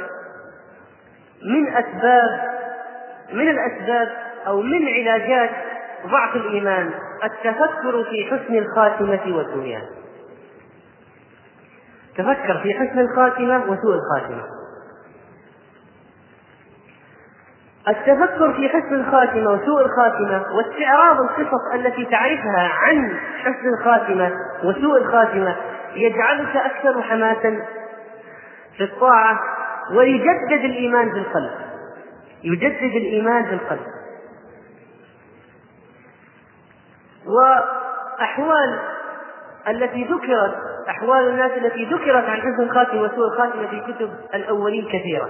[1.43, 2.59] من أسباب
[3.33, 4.09] من الأسباب
[4.47, 5.51] أو من علاجات
[6.07, 6.91] ضعف الإيمان
[7.25, 9.83] التفكر في حسن الخاتمة وسوءها
[12.17, 14.43] تفكر في حسن الخاتمة وسوء الخاتمة.
[17.89, 24.33] التفكر في حسن الخاتمة وسوء الخاتمة واستعراض القصص التي تعرفها عن حسن الخاتمة
[24.65, 25.57] وسوء الخاتمة
[25.95, 27.67] يجعلك أكثر حماسا
[28.77, 29.41] في الطاعة
[29.95, 31.51] ويجدد الإيمان في القلب.
[32.45, 33.98] يجدد الإيمان في القلب.
[38.21, 38.79] أحوال
[39.69, 40.55] التي ذكرت
[40.89, 45.29] أحوال الناس التي ذكرت عن حسن الخاتمة وسوء الخاتمة في كتب الأولين كثيرة.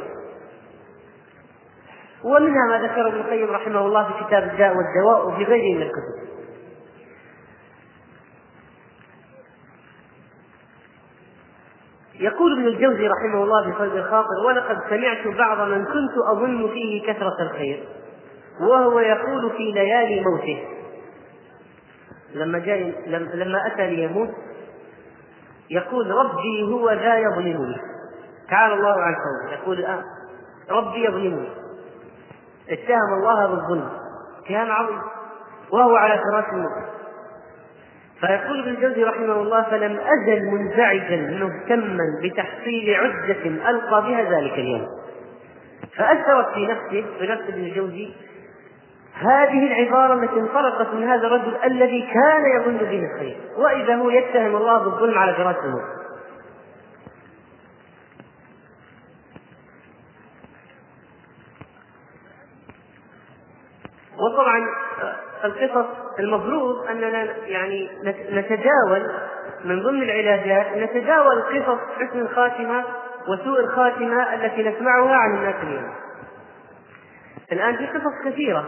[2.24, 6.28] ومنها ما ذكره ابن القيم رحمه الله في كتاب الداء والدواء وفي غيره من الكتب.
[12.20, 17.12] يقول ابن الجوزي رحمه الله في قلب الخاطر ولقد سمعت بعض من كنت أظن فيه
[17.12, 17.84] كثرة الخير
[18.60, 20.77] وهو يقول في ليالي موته.
[22.34, 22.92] لما جاء
[23.34, 24.28] لما أتى ليموت
[25.70, 27.76] يقول ربي هو ذا يظلمني.
[28.50, 30.02] تعالى الله عن قوله يقول الآن
[30.70, 31.48] ربي يظلمني.
[32.70, 33.88] اتهم الله بالظلم.
[34.44, 34.98] اتهام عظيم.
[35.72, 36.88] وهو على فراش الموت.
[38.20, 44.86] فيقول ابن الجوزي رحمه الله فلم أزل منزعجا مهتما بتحصيل عدة ألقى بها ذلك اليوم.
[45.96, 48.14] فأثرت في نفسه في نفس ابن الجوزي
[49.18, 54.56] هذه العبارة التي انطلقت من هذا الرجل الذي كان يظن به الخير وإذا هو يتهم
[54.56, 55.82] الله بالظلم على الموت
[64.18, 64.66] وطبعا
[65.44, 65.86] القصص
[66.18, 67.90] المفروض أننا يعني
[68.30, 69.02] نتجاوز
[69.64, 72.84] من ضمن العلاجات نتجاوز قصص حسن الخاتمة
[73.28, 75.90] وسوء الخاتمة التي نسمعها عن الناس اليوم.
[77.52, 78.64] الآن في قصص كثيرة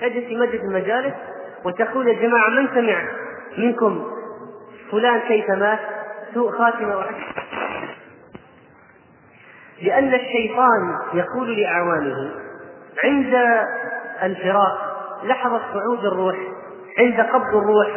[0.00, 1.14] تجلس في مجلس المجالس
[1.64, 3.02] وتقول يا جماعة من سمع
[3.58, 4.04] منكم
[4.90, 5.78] فلان كيف مات؟
[6.34, 7.40] سوء خاتمة وحسن
[9.82, 12.30] لأن الشيطان يقول لأعوانه
[13.04, 13.34] عند
[14.22, 14.90] الفراق
[15.24, 16.36] لحظة صعود الروح
[16.98, 17.88] عند قبض الروح.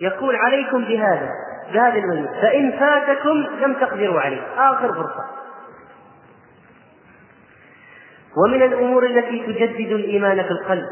[0.00, 1.28] يقول عليكم بهذا
[1.72, 4.42] بهذا الميت فإن فاتكم لم تقدروا عليه.
[4.58, 5.37] آخر فرصة.
[8.44, 10.88] ومن الأمور التي تجدد الإيمان في القلب.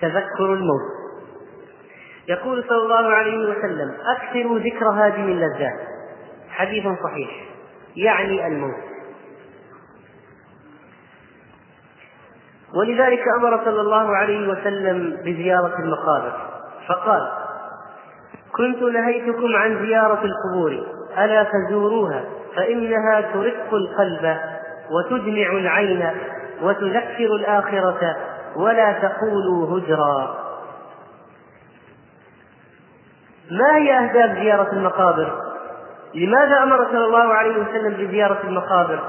[0.00, 0.92] تذكر الموت.
[2.28, 5.80] يقول صلى الله عليه وسلم أكثروا ذكر هادم اللذات
[6.50, 7.30] حديث صحيح.
[7.96, 8.76] يعني الموت.
[12.74, 16.32] ولذلك أمر صلى الله عليه وسلم بزيارة المقابر.
[16.88, 17.32] فقال
[18.52, 20.86] كنت نهيتكم عن زيارة القبور.
[21.18, 22.24] ألا فزوروها
[22.56, 24.38] فإنها ترق القلب.
[24.90, 26.10] وتدمع العين
[26.62, 28.16] وتذكر الآخرة
[28.56, 30.42] ولا تقولوا هجرا.
[33.50, 35.32] ما هي أهداف زيارة المقابر؟
[36.14, 39.00] لماذا أمر صلى الله عليه وسلم بزيارة المقابر؟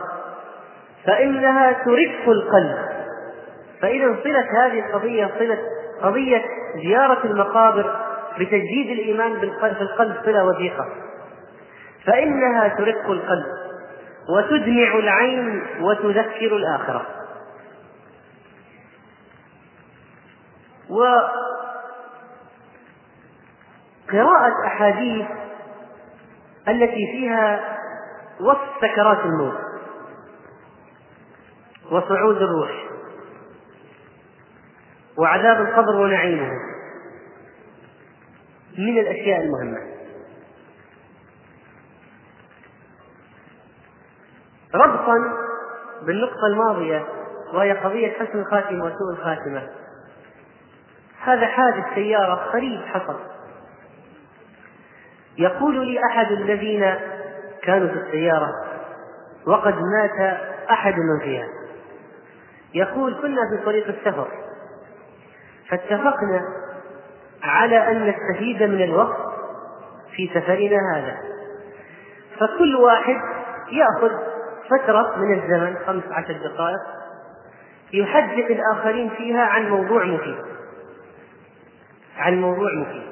[1.06, 2.78] فإنها ترق القلب.
[3.82, 5.58] فإذا صلة هذه القضية صلة
[6.02, 7.96] قضية زيارة المقابر
[8.40, 10.86] بتجديد الإيمان بالقلب في القلب صلة وثيقة.
[12.06, 13.46] فإنها ترق القلب.
[14.30, 17.06] وتدمع العين وتذكر الآخرة.
[24.10, 25.26] وقراءة أحاديث
[26.68, 27.78] التي فيها
[28.40, 29.58] وصف سكرات الموت
[31.92, 32.84] وصعود الروح
[35.18, 36.52] وعذاب القبر ونعيمه
[38.78, 39.93] من الأشياء المهمة.
[44.76, 45.16] ربطا
[46.06, 47.06] بالنقطة الماضية
[47.54, 49.70] وهي قضية حسن الخاتمة وسوء الخاتمة.
[51.24, 53.20] هذا حادث سيارة قريب حصل.
[55.38, 56.96] يقول لي أحد الذين
[57.64, 58.50] كانوا في السيارة
[59.48, 60.38] وقد مات
[60.72, 61.48] أحد من فيها.
[62.74, 64.28] يقول كنا في طريق السفر
[65.70, 66.42] فاتفقنا
[67.44, 69.34] على أن نستفيد من الوقت
[70.16, 71.18] في سفرنا هذا
[72.40, 73.16] فكل واحد
[73.72, 74.33] يأخذ
[74.70, 76.80] فترة من الزمن خمس عشر دقائق
[77.94, 80.38] يحدث الآخرين فيها عن موضوع مفيد.
[82.18, 83.04] عن موضوع مفيد.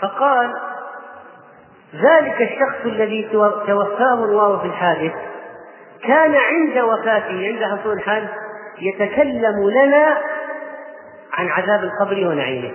[0.00, 0.54] فقال
[1.94, 3.28] ذلك الشخص الذي
[3.66, 5.12] توفاه الله في الحادث
[6.02, 8.30] كان عند وفاته عند حصول الحادث
[8.78, 10.18] يتكلم لنا
[11.32, 12.72] عن عذاب القبر ونعيمه.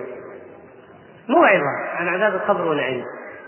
[1.29, 3.05] موعظة عن عذاب القبر ونعيمه.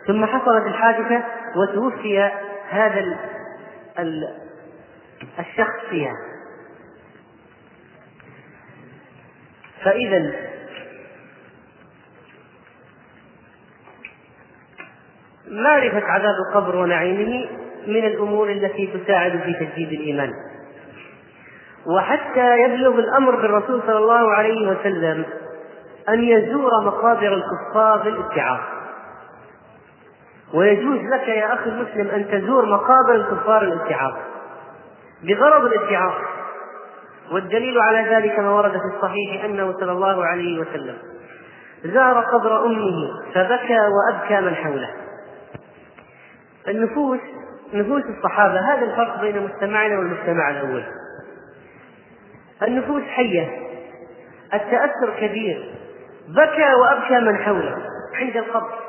[0.08, 1.24] ثم حصلت الحادثة
[1.56, 2.32] وتوفي
[2.70, 3.18] هذا ال
[4.00, 4.38] ال
[5.40, 6.14] الشخص فيها.
[9.84, 10.32] فإذا
[15.48, 17.50] معرفة عذاب القبر ونعيمه
[17.88, 20.32] من الأمور التي تساعد في تجديد الإيمان.
[21.96, 25.26] وحتى يبلغ الأمر بالرسول صلى الله عليه وسلم
[26.10, 28.77] أن يزور مقابر الكفار للاتعاظ
[30.54, 34.14] ويجوز لك يا أخي المسلم أن تزور مقابر الكفار للاتعاظ
[35.24, 36.14] بغرض الاتعاظ
[37.32, 40.98] والدليل على ذلك ما ورد في الصحيح أنه صلى الله عليه وسلم
[41.84, 44.90] زار قبر أمه فبكى وأبكى من حوله.
[46.68, 47.20] النفوس
[47.74, 50.84] نفوس الصحابة هذا الفرق بين مجتمعنا والمجتمع الأول.
[52.62, 53.50] النفوس حية
[54.54, 55.76] التأثر كبير
[56.28, 57.78] بكى وأبكى من حوله
[58.16, 58.80] عند القبر.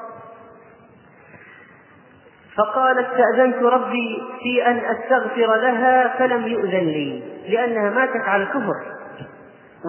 [2.59, 8.75] فقال استأذنت ربي في أن أستغفر لها فلم يؤذن لي لأنها ماتت على الكفر.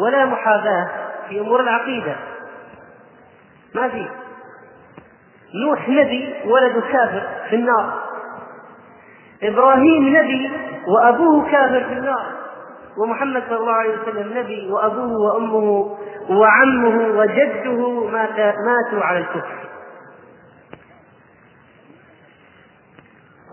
[0.06, 0.88] ولا محاباة
[1.30, 2.16] في أمور العقيدة.
[3.76, 4.06] ما في.
[5.66, 7.94] نوح نبي ولد كافر في النار.
[9.44, 10.52] إبراهيم نبي
[10.88, 12.26] وأبوه كافر في النار.
[12.98, 15.98] ومحمد صلى الله عليه وسلم نبي وأبوه وأمه
[16.30, 19.69] وعمه وجده مات ماتوا على الكفر.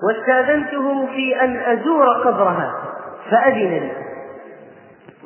[0.02, 2.74] واستاذنته في أن أزور قبرها
[3.30, 3.92] فأذن لي.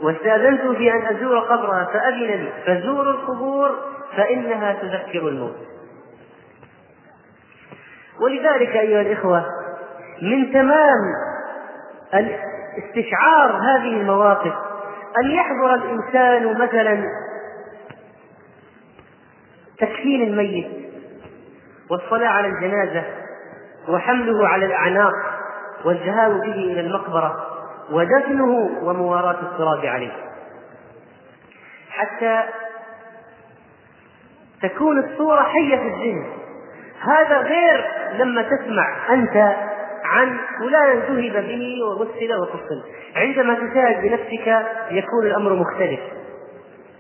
[0.03, 2.53] واستاذنته في أن أزور قبرها فأذن لي.
[2.67, 3.71] فزوروا القبور
[4.17, 5.57] فإنها تذكر الموت.
[8.21, 9.45] ولذلك أيها الإخوة
[10.23, 11.15] من تمام
[12.79, 14.53] استشعار هذه المواقف
[15.25, 17.05] أن يحضر الإنسان مثلا
[19.79, 20.71] تكفين الميت
[21.91, 23.05] والصلاة على الجنازة
[23.91, 25.13] وحمله على الأعناق
[25.85, 27.47] والذهاب به إلى المقبرة
[27.91, 30.13] ودفنه ومواراة التراب عليه.
[31.91, 32.43] حتى
[34.63, 36.27] تكون الصورة حية في الذهن.
[37.01, 37.87] هذا غير
[38.19, 39.57] لما تسمع أنت
[40.05, 42.83] عن فلان ذهب به وغسل وفصل
[43.17, 46.01] عندما تشاهد بنفسك يكون الأمر مختلف.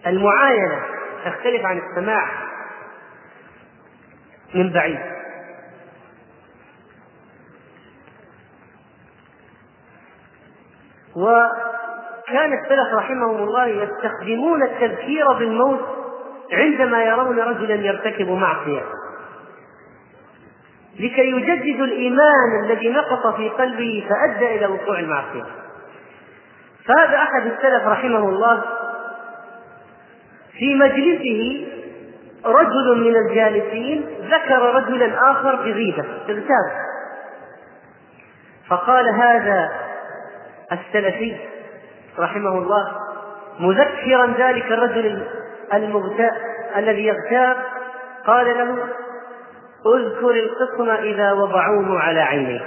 [0.06, 0.80] المعاينة
[1.24, 2.26] تختلف عن السماع
[4.54, 5.19] من بعيد.
[11.16, 15.80] وكان السلف رحمهم الله يستخدمون التذكير بالموت
[16.52, 18.82] عندما يرون رجلا يرتكب معصية.
[21.00, 25.44] لكي يجددوا الإيمان الذي نقص في قلبه فأدى إلى وقوع المعصية.
[26.84, 28.62] فهذا أحد السلف رحمه الله
[30.58, 31.66] في مجلسه
[32.44, 36.90] رجل من الجالسين ذكر رجلا آخر بغيبه اغتاب
[38.68, 39.70] فقال هذا
[40.72, 41.36] السلفي
[42.18, 42.92] رحمه الله
[43.60, 45.22] مذكرا ذلك الرجل
[45.74, 46.32] المغتاب
[46.76, 47.56] الذي يغتاب
[48.26, 48.76] قال له
[49.86, 52.62] أذكر القطن إذا وضعوه على عينيك.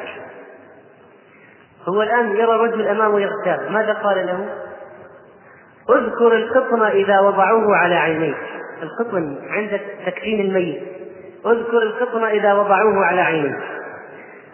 [1.88, 3.72] هو الآن يرى رجل أمامه يغتاب.
[3.72, 4.50] ماذا قال له؟
[5.90, 8.38] أذكر القطن إذا وضعوه على عينيك.
[8.84, 10.84] القطن عند تكفين الميت.
[11.46, 13.60] أذكر القطن إذا وضعوه على عينيك.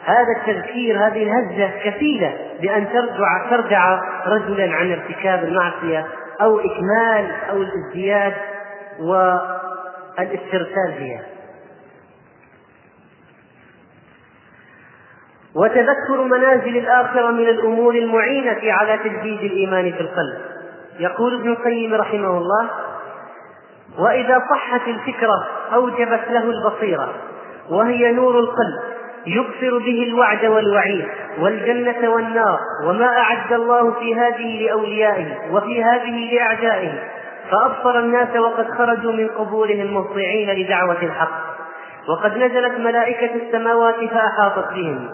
[0.09, 6.05] هذا التذكير هذه الهزة كفيلة بأن ترجع ترجع رجلا عن ارتكاب المعصية
[6.41, 8.33] أو إكمال أو الازدياد
[8.99, 11.23] والإسترسال فيها.
[15.55, 20.39] وتذكر منازل الآخرة من الأمور المعينة على تجديد الإيمان في القلب.
[20.99, 22.69] يقول ابن القيم رحمه الله:
[23.99, 27.13] وإذا صحت الفكرة أوجبت له البصيرة
[27.69, 31.07] وهي نور القلب يبصر به الوعد والوعيد
[31.39, 36.91] والجنة والنار وما أعد الله في هذه لأوليائه وفي هذه لأعدائه.
[37.51, 41.49] فأبصر الناس وقد خرجوا من قبورهم مطيعين لدعوة الحق.
[42.09, 45.09] وقد نزلت ملائكة السماوات فأحاطت بهم.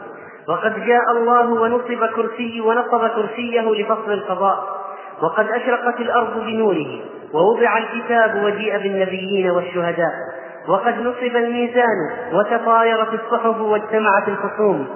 [0.47, 4.85] وقد جاء الله ونصب كرسي ونصب كرسيه لفصل القضاء.
[5.21, 6.99] وقد أشرقت الأرض بنوره
[7.33, 10.11] ووضع الكتاب وجيء بالنبيين والشهداء.
[10.67, 14.87] وقد نصب الميزان وتطايرت الصحف واجتمعت الخصوم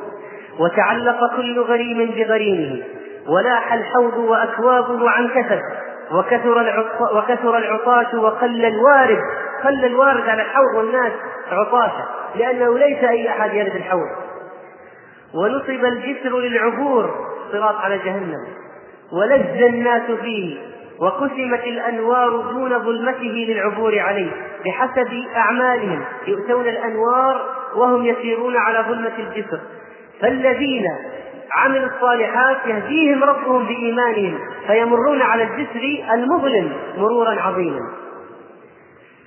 [0.60, 2.84] وتعلق كل غريم بغريمه
[3.28, 5.62] ولاح الحوض واكوابه عن كثب
[6.12, 9.20] وكثر وكثر العطاة وقل الوارد
[9.64, 11.12] قل الوارد على الحوض والناس
[11.52, 12.06] عطاشة
[12.36, 14.08] لأنه ليس أي أحد يرد الحوض.
[15.34, 18.48] ونصب الجسر للعبور صراط على جهنم
[19.14, 20.58] ولج الناس فيه.
[21.02, 24.32] وقسمت الأنوار دون ظلمته للعبور عليه
[24.66, 26.04] بحسب أعمالهم.
[26.28, 27.46] يؤتون الأنوار
[27.76, 29.60] وهم يسيرون على ظلمة الجسر.
[30.22, 30.86] فالذين
[31.54, 37.92] عملوا الصالحات يهديهم ربهم بإيمانهم فيمرون على الجسر المظلم مرورا عظيما.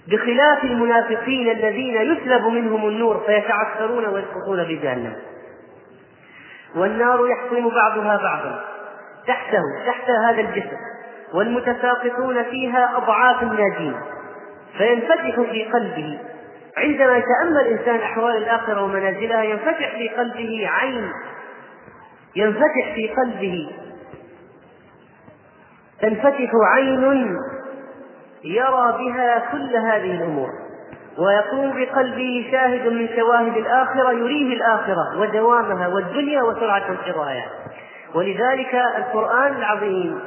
[0.09, 5.17] بخلاف المنافقين الذين يسلب منهم النور فيتعثرون ويسقطون في جهنم
[6.77, 8.65] والنار يحطم بعضها بعضا.
[9.27, 10.77] تحته تحت هذا الجسر.
[11.35, 13.95] والمتساقطون فيها أضعاف الناجين
[14.79, 16.19] فينفتح في قلبه.
[16.77, 21.13] عندما يتأمل الإنسان أحوال الآخرة ومنازلها ينفتح في قلبه عين
[22.37, 23.71] ينفتح في قلبه.
[26.01, 27.37] تنفتح عين
[28.45, 30.49] يرى بها كل هذه الأمور
[31.19, 37.51] ويكون بقلبه شاهد من شواهد الآخرة يريه الآخرة ودوامها والدنيا وسرعة انقضائها.
[38.15, 40.21] ولذلك القرآن العظيم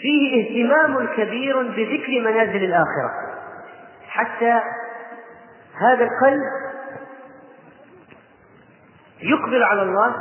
[0.00, 3.10] فيه اهتمام كبير بذكر منازل الآخرة.
[4.08, 4.60] حتى
[5.80, 6.40] هذا القلب
[9.22, 10.14] يقبل على الله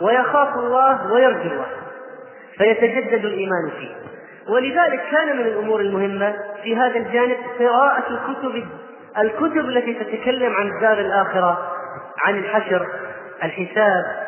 [0.00, 1.66] ويخاف الله ويرجو الله
[2.58, 3.96] فيتجدد الإيمان فيه.
[4.48, 8.66] ولذلك كان من الأمور المهمة في هذا الجانب قراءة الكتب
[9.18, 11.72] الكتب التي تتكلم عن الدار الآخرة
[12.18, 12.86] عن الحشر
[13.42, 14.26] الحساب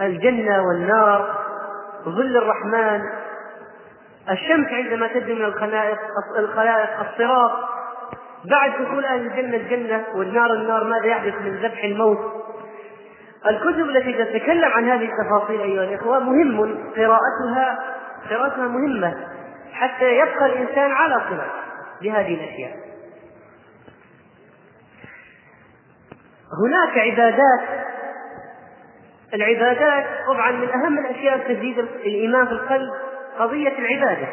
[0.00, 1.39] الجنة والنار.
[2.04, 3.02] ظل الرحمن.
[4.30, 5.98] الشمس عندما تبدو من الخلائق
[6.38, 7.52] الخلائق الصراط
[8.44, 12.18] بعد دخول أهل الجنة الجنة والنار النار ماذا يحدث من ذبح الموت؟
[13.46, 16.60] الكتب التي تتكلم عن هذه التفاصيل أيها الإخوة مهم
[16.96, 17.78] قراءتها
[18.30, 19.26] قراءتها مهمة
[19.72, 21.46] حتى يبقى الإنسان على صله
[22.02, 22.76] بهذه الأشياء.
[26.64, 27.60] هناك عبادات
[29.34, 32.90] العبادات طبعا من أهم الأشياء تزيد الإيمان في القلب
[33.38, 34.28] قضية العبادة.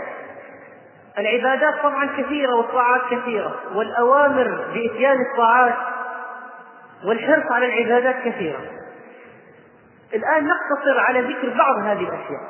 [1.17, 5.75] العبادات طبعا كثيرة والطاعات كثيرة والأوامر بإتيان الطاعات
[7.05, 8.59] والحرص على العبادات كثيرة.
[10.13, 12.41] الآن نقتصر على ذكر بعض هذه الأشياء.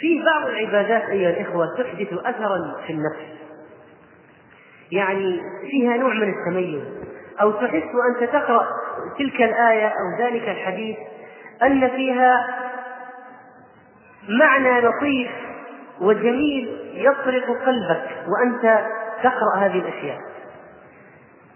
[0.00, 3.42] في بعض العبادات أيها الإخوة تحدث اثرا في النفس.
[4.92, 5.40] يعني
[5.70, 6.82] فيها نوع من التميز.
[7.40, 8.66] أو تحس انت تقرأ
[9.18, 10.96] تلك الآية أو ذلك الحديث
[11.66, 12.46] أن فيها
[14.28, 15.30] معنى لطيف
[16.00, 18.86] وجميل يطرق قلبك وأنت
[19.22, 20.18] تقرأ هذه الأشياء.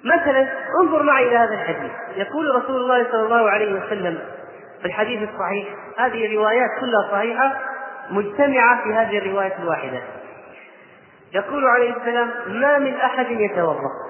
[0.05, 0.49] مثلا
[0.81, 1.91] انظر معي إلى هذا الحديث.
[2.17, 4.19] يقول رسول الله صلى الله عليه وسلم
[4.81, 7.57] في الحديث الصحيح هذه روايات كلها صحيحة
[8.11, 10.03] مجتمعة في هذه الرواية الواحدة.
[11.35, 14.06] يقول عليه السلام ما من أحد يتوضأ.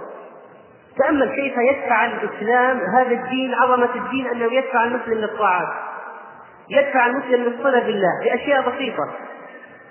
[0.99, 5.69] تأمل كيف يدفع الإسلام هذا الدين عظمة الدين أنه يدفع المسلم للطاعات
[6.71, 9.09] يدفع المسلم للصلة بالله بأشياء بسيطة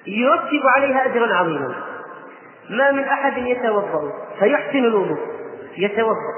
[0.08, 1.74] يرتب عليها أجرا عظيما.
[2.70, 5.20] ما من أحد يتوضأ فيحسن الوضوء
[5.78, 6.34] يتوضأ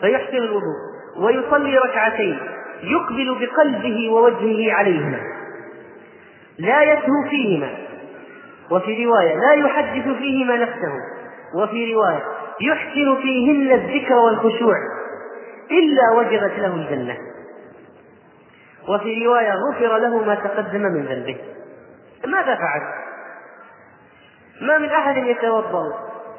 [0.00, 0.76] فيحسن الوضوء
[1.18, 2.38] ويصلي ركعتين
[2.82, 5.20] يقبل بقلبه ووجهه عليهما.
[6.58, 7.70] لا يسهو فيهما
[8.70, 10.92] وفي رواية لا يحدث فيهما نفسه
[11.54, 12.22] وفي رواية
[12.60, 14.74] يحسن فيهن الذكر والخشوع
[15.70, 17.16] إلا وجبت له الجنة
[18.88, 21.36] وفي رواية غفر له ما تقدم من ذنبه.
[22.26, 22.82] ماذا فعل؟
[24.60, 25.82] ما من أحد يتوضأ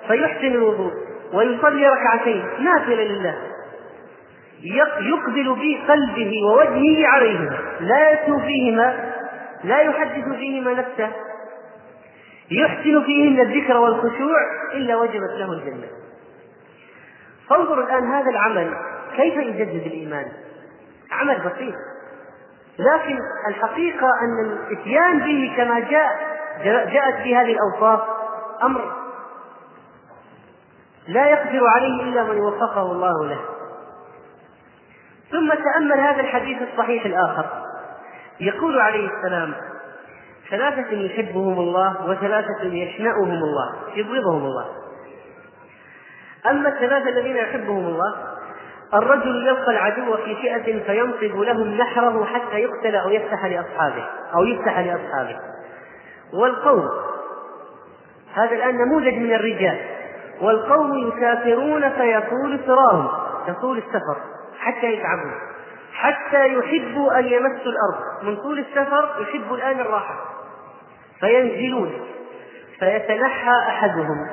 [0.07, 0.91] فيحسن الوضوء
[1.33, 3.35] ويصلي ركعتين نافلة لله.
[5.01, 9.13] يقبل بقلبه ووجهه عليهما لا يتلو فيهما
[9.63, 11.11] لا يحدث فيهما نفسه.
[12.51, 14.37] يحسن فيهن الذكر والخشوع
[14.73, 15.87] إلا وجبت له الجنة
[17.49, 18.73] فانظر الآن هذا العمل
[19.15, 20.31] كيف يجدد الإيمان.
[21.11, 21.75] عمل بسيط.
[22.79, 28.01] لكن الحقيقة أن الإتيان به كما جاء جاءت في هذه الأوصاف
[28.63, 28.93] أمر
[31.07, 33.39] لا يقدر عليه إلا من وفقه الله له.
[35.31, 37.45] ثم تأمل هذا الحديث الصحيح الآخر.
[38.39, 39.53] يقول عليه السلام
[40.49, 44.86] ثلاثة يحبهم الله وثلاثة يشنأهم الله يبغضهم الله.
[46.49, 48.15] أما الثلاثة الذين يحبهم الله
[48.93, 54.79] الرجل يلقى العدو في فئة فينصب لهم نحره حتى يقتل أو يفتح لأصحابه أو يفتح
[54.79, 55.39] لأصحابه.
[56.33, 56.89] والقوم
[58.33, 59.79] هذا الآن نموذج من الرجال
[60.41, 63.07] والقوم يسافرون فيطول سراهم
[63.47, 64.17] يطول السفر
[64.59, 65.31] حتى يتعبوا
[65.93, 68.23] حتى يحبوا أن يمسوا الأرض.
[68.23, 70.15] من طول السفر يحبوا الآن الراحة
[71.19, 71.91] فينزلون
[72.79, 74.27] فيتنحى أحدهم.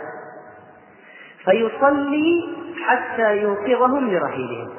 [1.44, 4.70] فيصلي حتى يوقظهم لرحيلهم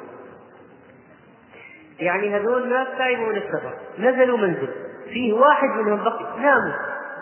[1.99, 4.69] يعني هذول ناس تعبوا من السفر نزلوا منزل
[5.13, 6.73] فيه واحد منهم بقي ناموا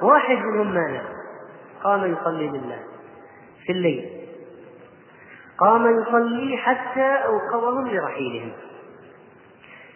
[0.02, 1.06] واحد منهم ما نام.
[1.84, 2.80] قام يصلي لله
[3.66, 4.10] في الليل.
[5.58, 8.52] قام يصلي حتى أوقظهم لرحيلهم.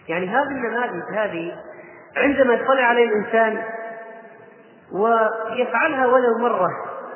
[0.08, 1.56] يعني هذه النماذج هذه
[2.18, 3.64] عندما يطلع عليه الإنسان
[4.92, 6.70] ويفعلها ولو مرة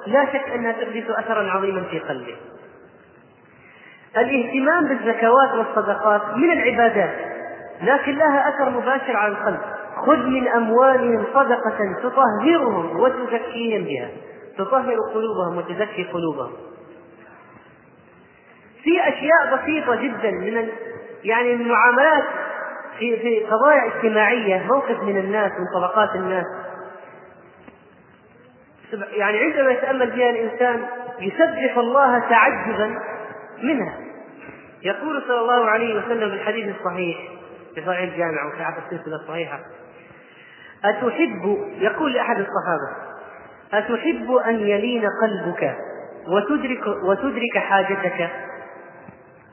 [0.07, 2.35] لا شك أنها تحدث أثرا عظيما في قلبه.
[4.17, 7.15] الاهتمام بالزكوات والصدقات من العبادات
[7.81, 9.59] لكن لها أثر مباشر على القلب.
[10.05, 14.09] خذ من أموالهم صدقة تطهرهم وتزكيهم بها.
[14.57, 16.51] تطهر قلوبهم وتزكي قلوبهم.
[18.83, 20.69] في أشياء بسيطة جدا من
[21.23, 22.23] يعني المعاملات
[22.99, 26.45] في في قضايا اجتماعية موقف من الناس من طبقات الناس.
[28.93, 30.85] يعني عندما يتأمل فيها الإنسان
[31.19, 32.99] يسبح الله تعجبا
[33.63, 33.97] منها.
[34.83, 37.17] يقول صلى الله عليه وسلم في الحديث الصحيح
[37.75, 39.59] في صحيح الجامع وصحيح السلسلة الصحيحة
[40.85, 43.11] أتحب يقول لأحد الصحابة
[43.73, 45.75] أتحب أن يلين قلبك
[46.27, 48.29] وتدرك وتدرك حاجتك؟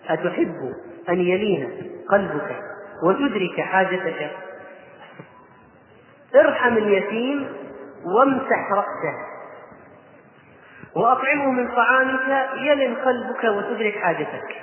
[0.08, 0.72] أتحب
[1.08, 2.60] أن يلين قلبك
[3.04, 4.30] وتدرك حاجتك.
[6.34, 7.48] ارحم اليتيم
[8.04, 9.14] وامسح رأسه.
[10.96, 14.56] وأطعمه من طعامك يلن قلبك وتدرك حاجتك.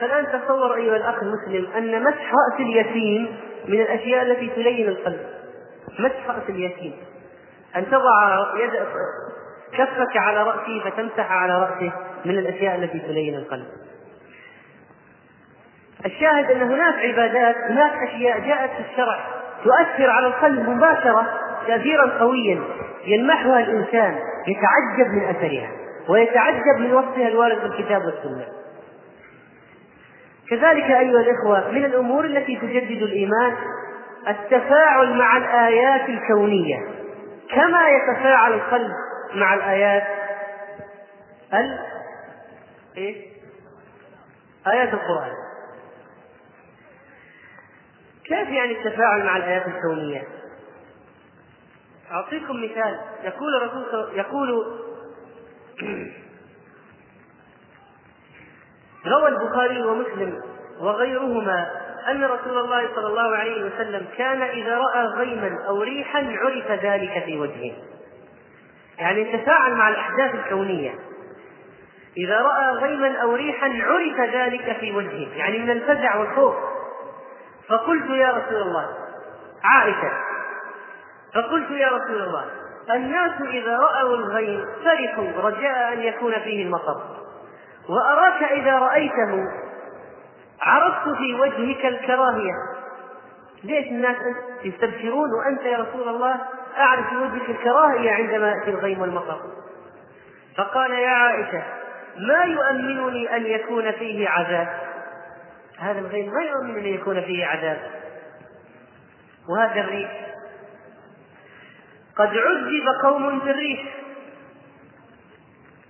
[0.00, 3.36] فالآن تصور أيها الأخ المسلم أن مسح رأس اليتيم
[3.68, 5.26] من الأشياء التي تلين القلب.
[5.98, 6.96] مسح رأس اليتيم.
[7.76, 8.72] أن تضع يد
[9.72, 11.92] كفك على رأسه فتمسح على رأسه
[12.24, 13.66] من الأشياء التي تلين القلب.
[16.06, 19.26] الشاهد أن هناك عبادات هناك أشياء جاءت في الشرع
[19.64, 22.62] تؤثر على القلب مباشرة تأثيرا قويا
[23.06, 25.70] يلمحها الإنسان يتعجب من أثرها
[26.08, 28.46] ويتعجب من وصفها الوارد في الكتاب والسنة
[30.50, 33.56] كذلك أيها الإخوة من الأمور التي تجدد الإيمان
[34.28, 36.76] التفاعل مع الآيات الكونية
[37.54, 38.92] كما يتفاعل القلب
[39.34, 40.02] مع الآيات
[41.54, 41.78] ال
[42.96, 43.26] إيه؟
[44.66, 45.32] آيات القرآن
[48.24, 50.22] كيف يعني التفاعل مع الآيات الكونية؟
[52.12, 53.00] أعطيكم مثال.
[53.24, 54.78] يقول الرسول يقول
[59.12, 60.42] روى البخاري ومسلم
[60.80, 61.70] وغيرهما
[62.10, 67.24] أن رسول الله صلى الله عليه وسلم كان إذا رأى غيما أو ريحا عرف ذلك
[67.24, 67.72] في وجهه.
[68.98, 70.94] يعني يتفاعل مع الأحداث الكونية.
[72.16, 75.36] إذا رأى غيما أو ريحا عرف ذلك في وجهه.
[75.36, 76.54] يعني من الفزع والخوف.
[77.68, 78.88] فقلت يا رسول الله
[79.64, 80.33] عائشة
[81.34, 82.44] فقلت يا رسول الله
[82.90, 87.00] الناس إذا رأوا الغيم فرحوا رجاء أن يكون فيه المطر.
[87.88, 89.44] وأراك إذا رأيته
[90.60, 92.52] عرفت في وجهك الكراهية.
[93.64, 94.16] ليش الناس
[94.64, 96.40] يستبشرون وأنت يا رسول الله
[96.78, 99.40] أعرف في وجهك الكراهية عندما يأتي الغيم والمطر؟
[100.56, 101.62] فقال يا عائشة
[102.18, 104.68] ما يؤمنني أن يكون فيه عذاب؟
[105.78, 107.78] هذا الغيم ما يؤمنني أن يكون فيه عذاب.
[109.48, 110.23] وهذا الريح
[112.16, 113.96] قد عذب قوم بالريح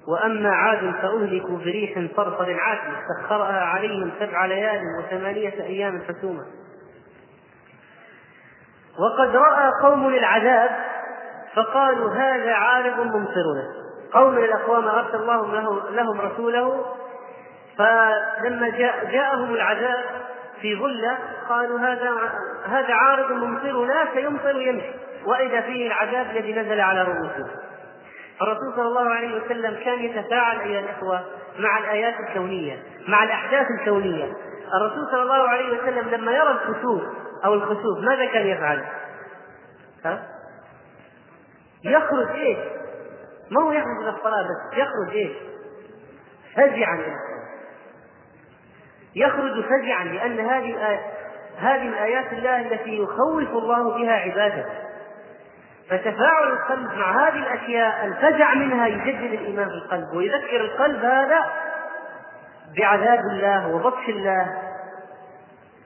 [0.08, 6.44] وأما عاد فأهلكوا بريح صرصر عاتم سخرها عليهم سبع ليال وثمانية أيام حسوما
[8.98, 10.70] وقد رأى قوم العذاب
[11.54, 13.84] فقالوا هذا عارض ممطرنا.
[14.12, 16.84] قوم من الأقوام أرسل الله له لهم رسوله
[17.78, 20.04] فلما جاء جاءهم العذاب
[20.60, 21.18] في ظلة
[21.48, 22.10] قالوا هذا
[22.66, 25.03] هذا عارض ممطرنا سيمطر يمشي.
[25.26, 27.50] وإذا فيه العذاب الذي نزل على رؤوسهم
[28.42, 31.24] الرسول صلى الله عليه وسلم كان يتفاعل أيها الإخوة
[31.58, 34.32] مع الآيات الكونية مع الأحداث الكونية
[34.74, 37.02] الرسول صلى الله عليه وسلم لما يرى الكسوف
[37.44, 38.84] أو الخسوف ماذا كان يفعل؟
[40.04, 40.22] ها؟
[41.84, 42.58] يخرج إيش؟
[43.50, 45.32] ما هو يخرج إلى الصلاة بس يخرج إيش؟
[46.56, 46.98] فزعا
[49.16, 51.00] يخرج فزعا لأن هذه الآية
[51.58, 54.64] هذه من ايات الله التي يخوف الله بها عباده
[55.90, 61.44] فتفاعل القلب مع هذه الأشياء الفزع منها يجدد الإيمان في القلب ويذكر القلب هذا
[62.78, 64.62] بعذاب الله وبطش الله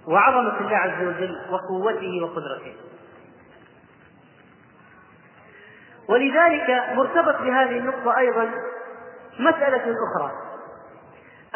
[0.09, 2.75] وعظمة الله عز وجل وقوته وقدرته.
[6.09, 8.51] ولذلك مرتبط بهذه النقطة أيضا
[9.39, 10.33] مسألة أخرى.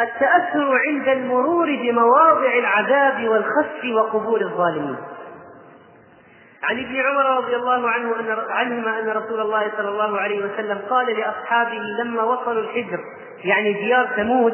[0.01, 4.97] التأثر عند المرور بمواضع العذاب والخسف وقبول الظالمين.
[6.63, 10.79] عن ابن عمر رضي الله عنه أن عنهما أن رسول الله صلى الله عليه وسلم
[10.91, 13.01] قال لأصحابه لما وصلوا الحجر
[13.45, 14.53] يعني ديار ثمود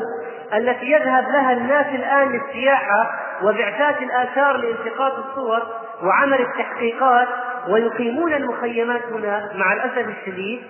[0.55, 5.63] التي يذهب لها الناس الآن للسياحة وبعثات الآثار لالتقاط الصور
[6.03, 7.29] وعمل التحقيقات
[7.69, 10.63] ويقيمون المخيمات هنا مع الأسف الشديد.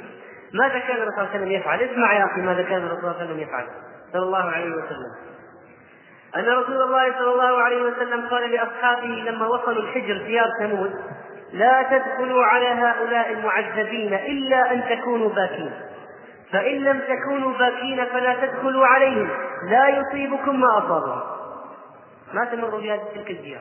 [0.55, 3.11] ماذا كان الرسول صلى الله عليه وسلم يفعل؟ اسمع يا أخي ماذا كان الرسول صلى
[3.11, 3.65] الله عليه وسلم يفعل.
[4.13, 5.13] صلى الله عليه وسلم.
[6.37, 10.93] أن رسول الله صلى الله عليه وسلم قال لأصحابه لما وصلوا الحجر ديار ثمود
[11.53, 15.73] لا تدخلوا على هؤلاء المعذبين إلا أن تكونوا باكين.
[16.53, 19.31] فإن لم تكونوا باكين فلا تدخلوا عليهم.
[19.71, 21.39] لا يصيبكم ما أصابهم
[22.35, 23.61] ما تمروا بهذه تلك الديار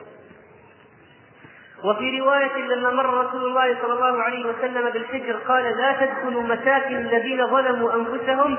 [1.84, 6.96] وفي رواية لما مر رسول الله صلى الله عليه وسلم بالحجر قال لا تدخلوا مساكن
[6.96, 8.58] الذين ظلموا أنفسهم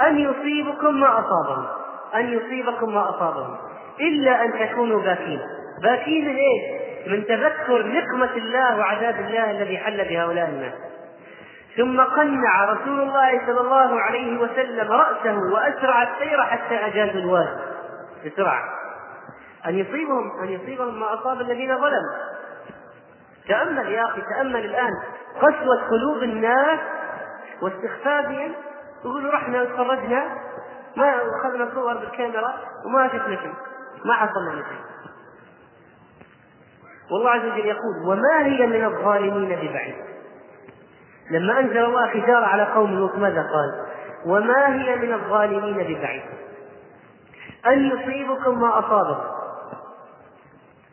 [0.00, 1.66] أن يصيبكم ما أصابهم.
[2.14, 3.56] أن يصيبكم ما أصابهم.
[4.00, 5.40] إلا أن تكونوا باكين.
[5.82, 10.74] باكين إيش؟ من تذكر نقمة الله وعذاب الله الذي حل بهؤلاء الناس.
[11.76, 17.60] ثم قنع رسول الله صلى الله عليه وسلم رأسه وأسرع السير حتى أجازوا الوادي.
[18.26, 18.64] بسرعة.
[19.66, 22.16] أن يصيبهم أن يصيبهم ما أصاب الذين ظلموا.
[23.48, 24.92] تأمل يا أخي تأمل الآن.
[25.36, 26.78] قسوة قلوب الناس
[27.62, 28.52] واستخفافهم
[29.04, 30.24] يقولوا رحنا وتفرجنا.
[30.96, 32.54] ما أخذنا صور بالكاميرا
[32.86, 33.54] وما شفنا شيء.
[34.04, 34.89] ما حصل لنا شيء
[37.12, 39.94] والله عز وجل يقول وما هي من الظالمين ببعيد.
[41.30, 43.86] لما أنزل الله حجارة على قوم لوط ماذا قال؟
[44.26, 46.22] وما هي من الظالمين ببعيد.
[47.66, 49.40] أن يصيبكم ما أصابكم.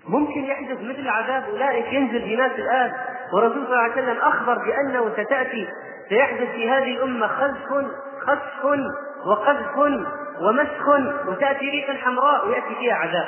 [0.08, 2.92] ممكن يحدث مثل عذاب أولئك ينزل بناس الآن
[3.34, 5.68] والرسول صلى الله عليه وسلم أخبر بأنه ستأتي
[6.10, 7.86] سيحدث في هذه الأمة خسف
[8.22, 8.66] خسف
[9.26, 9.78] وقذف
[10.42, 10.88] ومسخ
[11.28, 13.28] وتأتي ريح حمراء ويأتي فيها عذاب.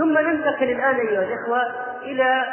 [0.00, 1.62] ثم ننتقل الآن أيها الإخوة
[2.02, 2.44] إلى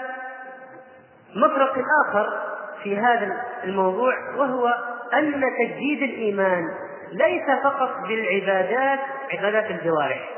[1.35, 1.75] مفرق
[2.05, 2.39] آخر
[2.83, 4.67] في هذا الموضوع وهو
[5.13, 6.63] أن تجديد الإيمان
[7.11, 8.99] ليس فقط بالعبادات
[9.31, 10.29] عبادات الجوارح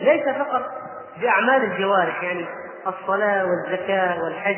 [0.00, 0.62] ليس فقط
[1.20, 2.46] بأعمال الجوارح يعني
[2.86, 4.56] الصلاة والزكاة والحج.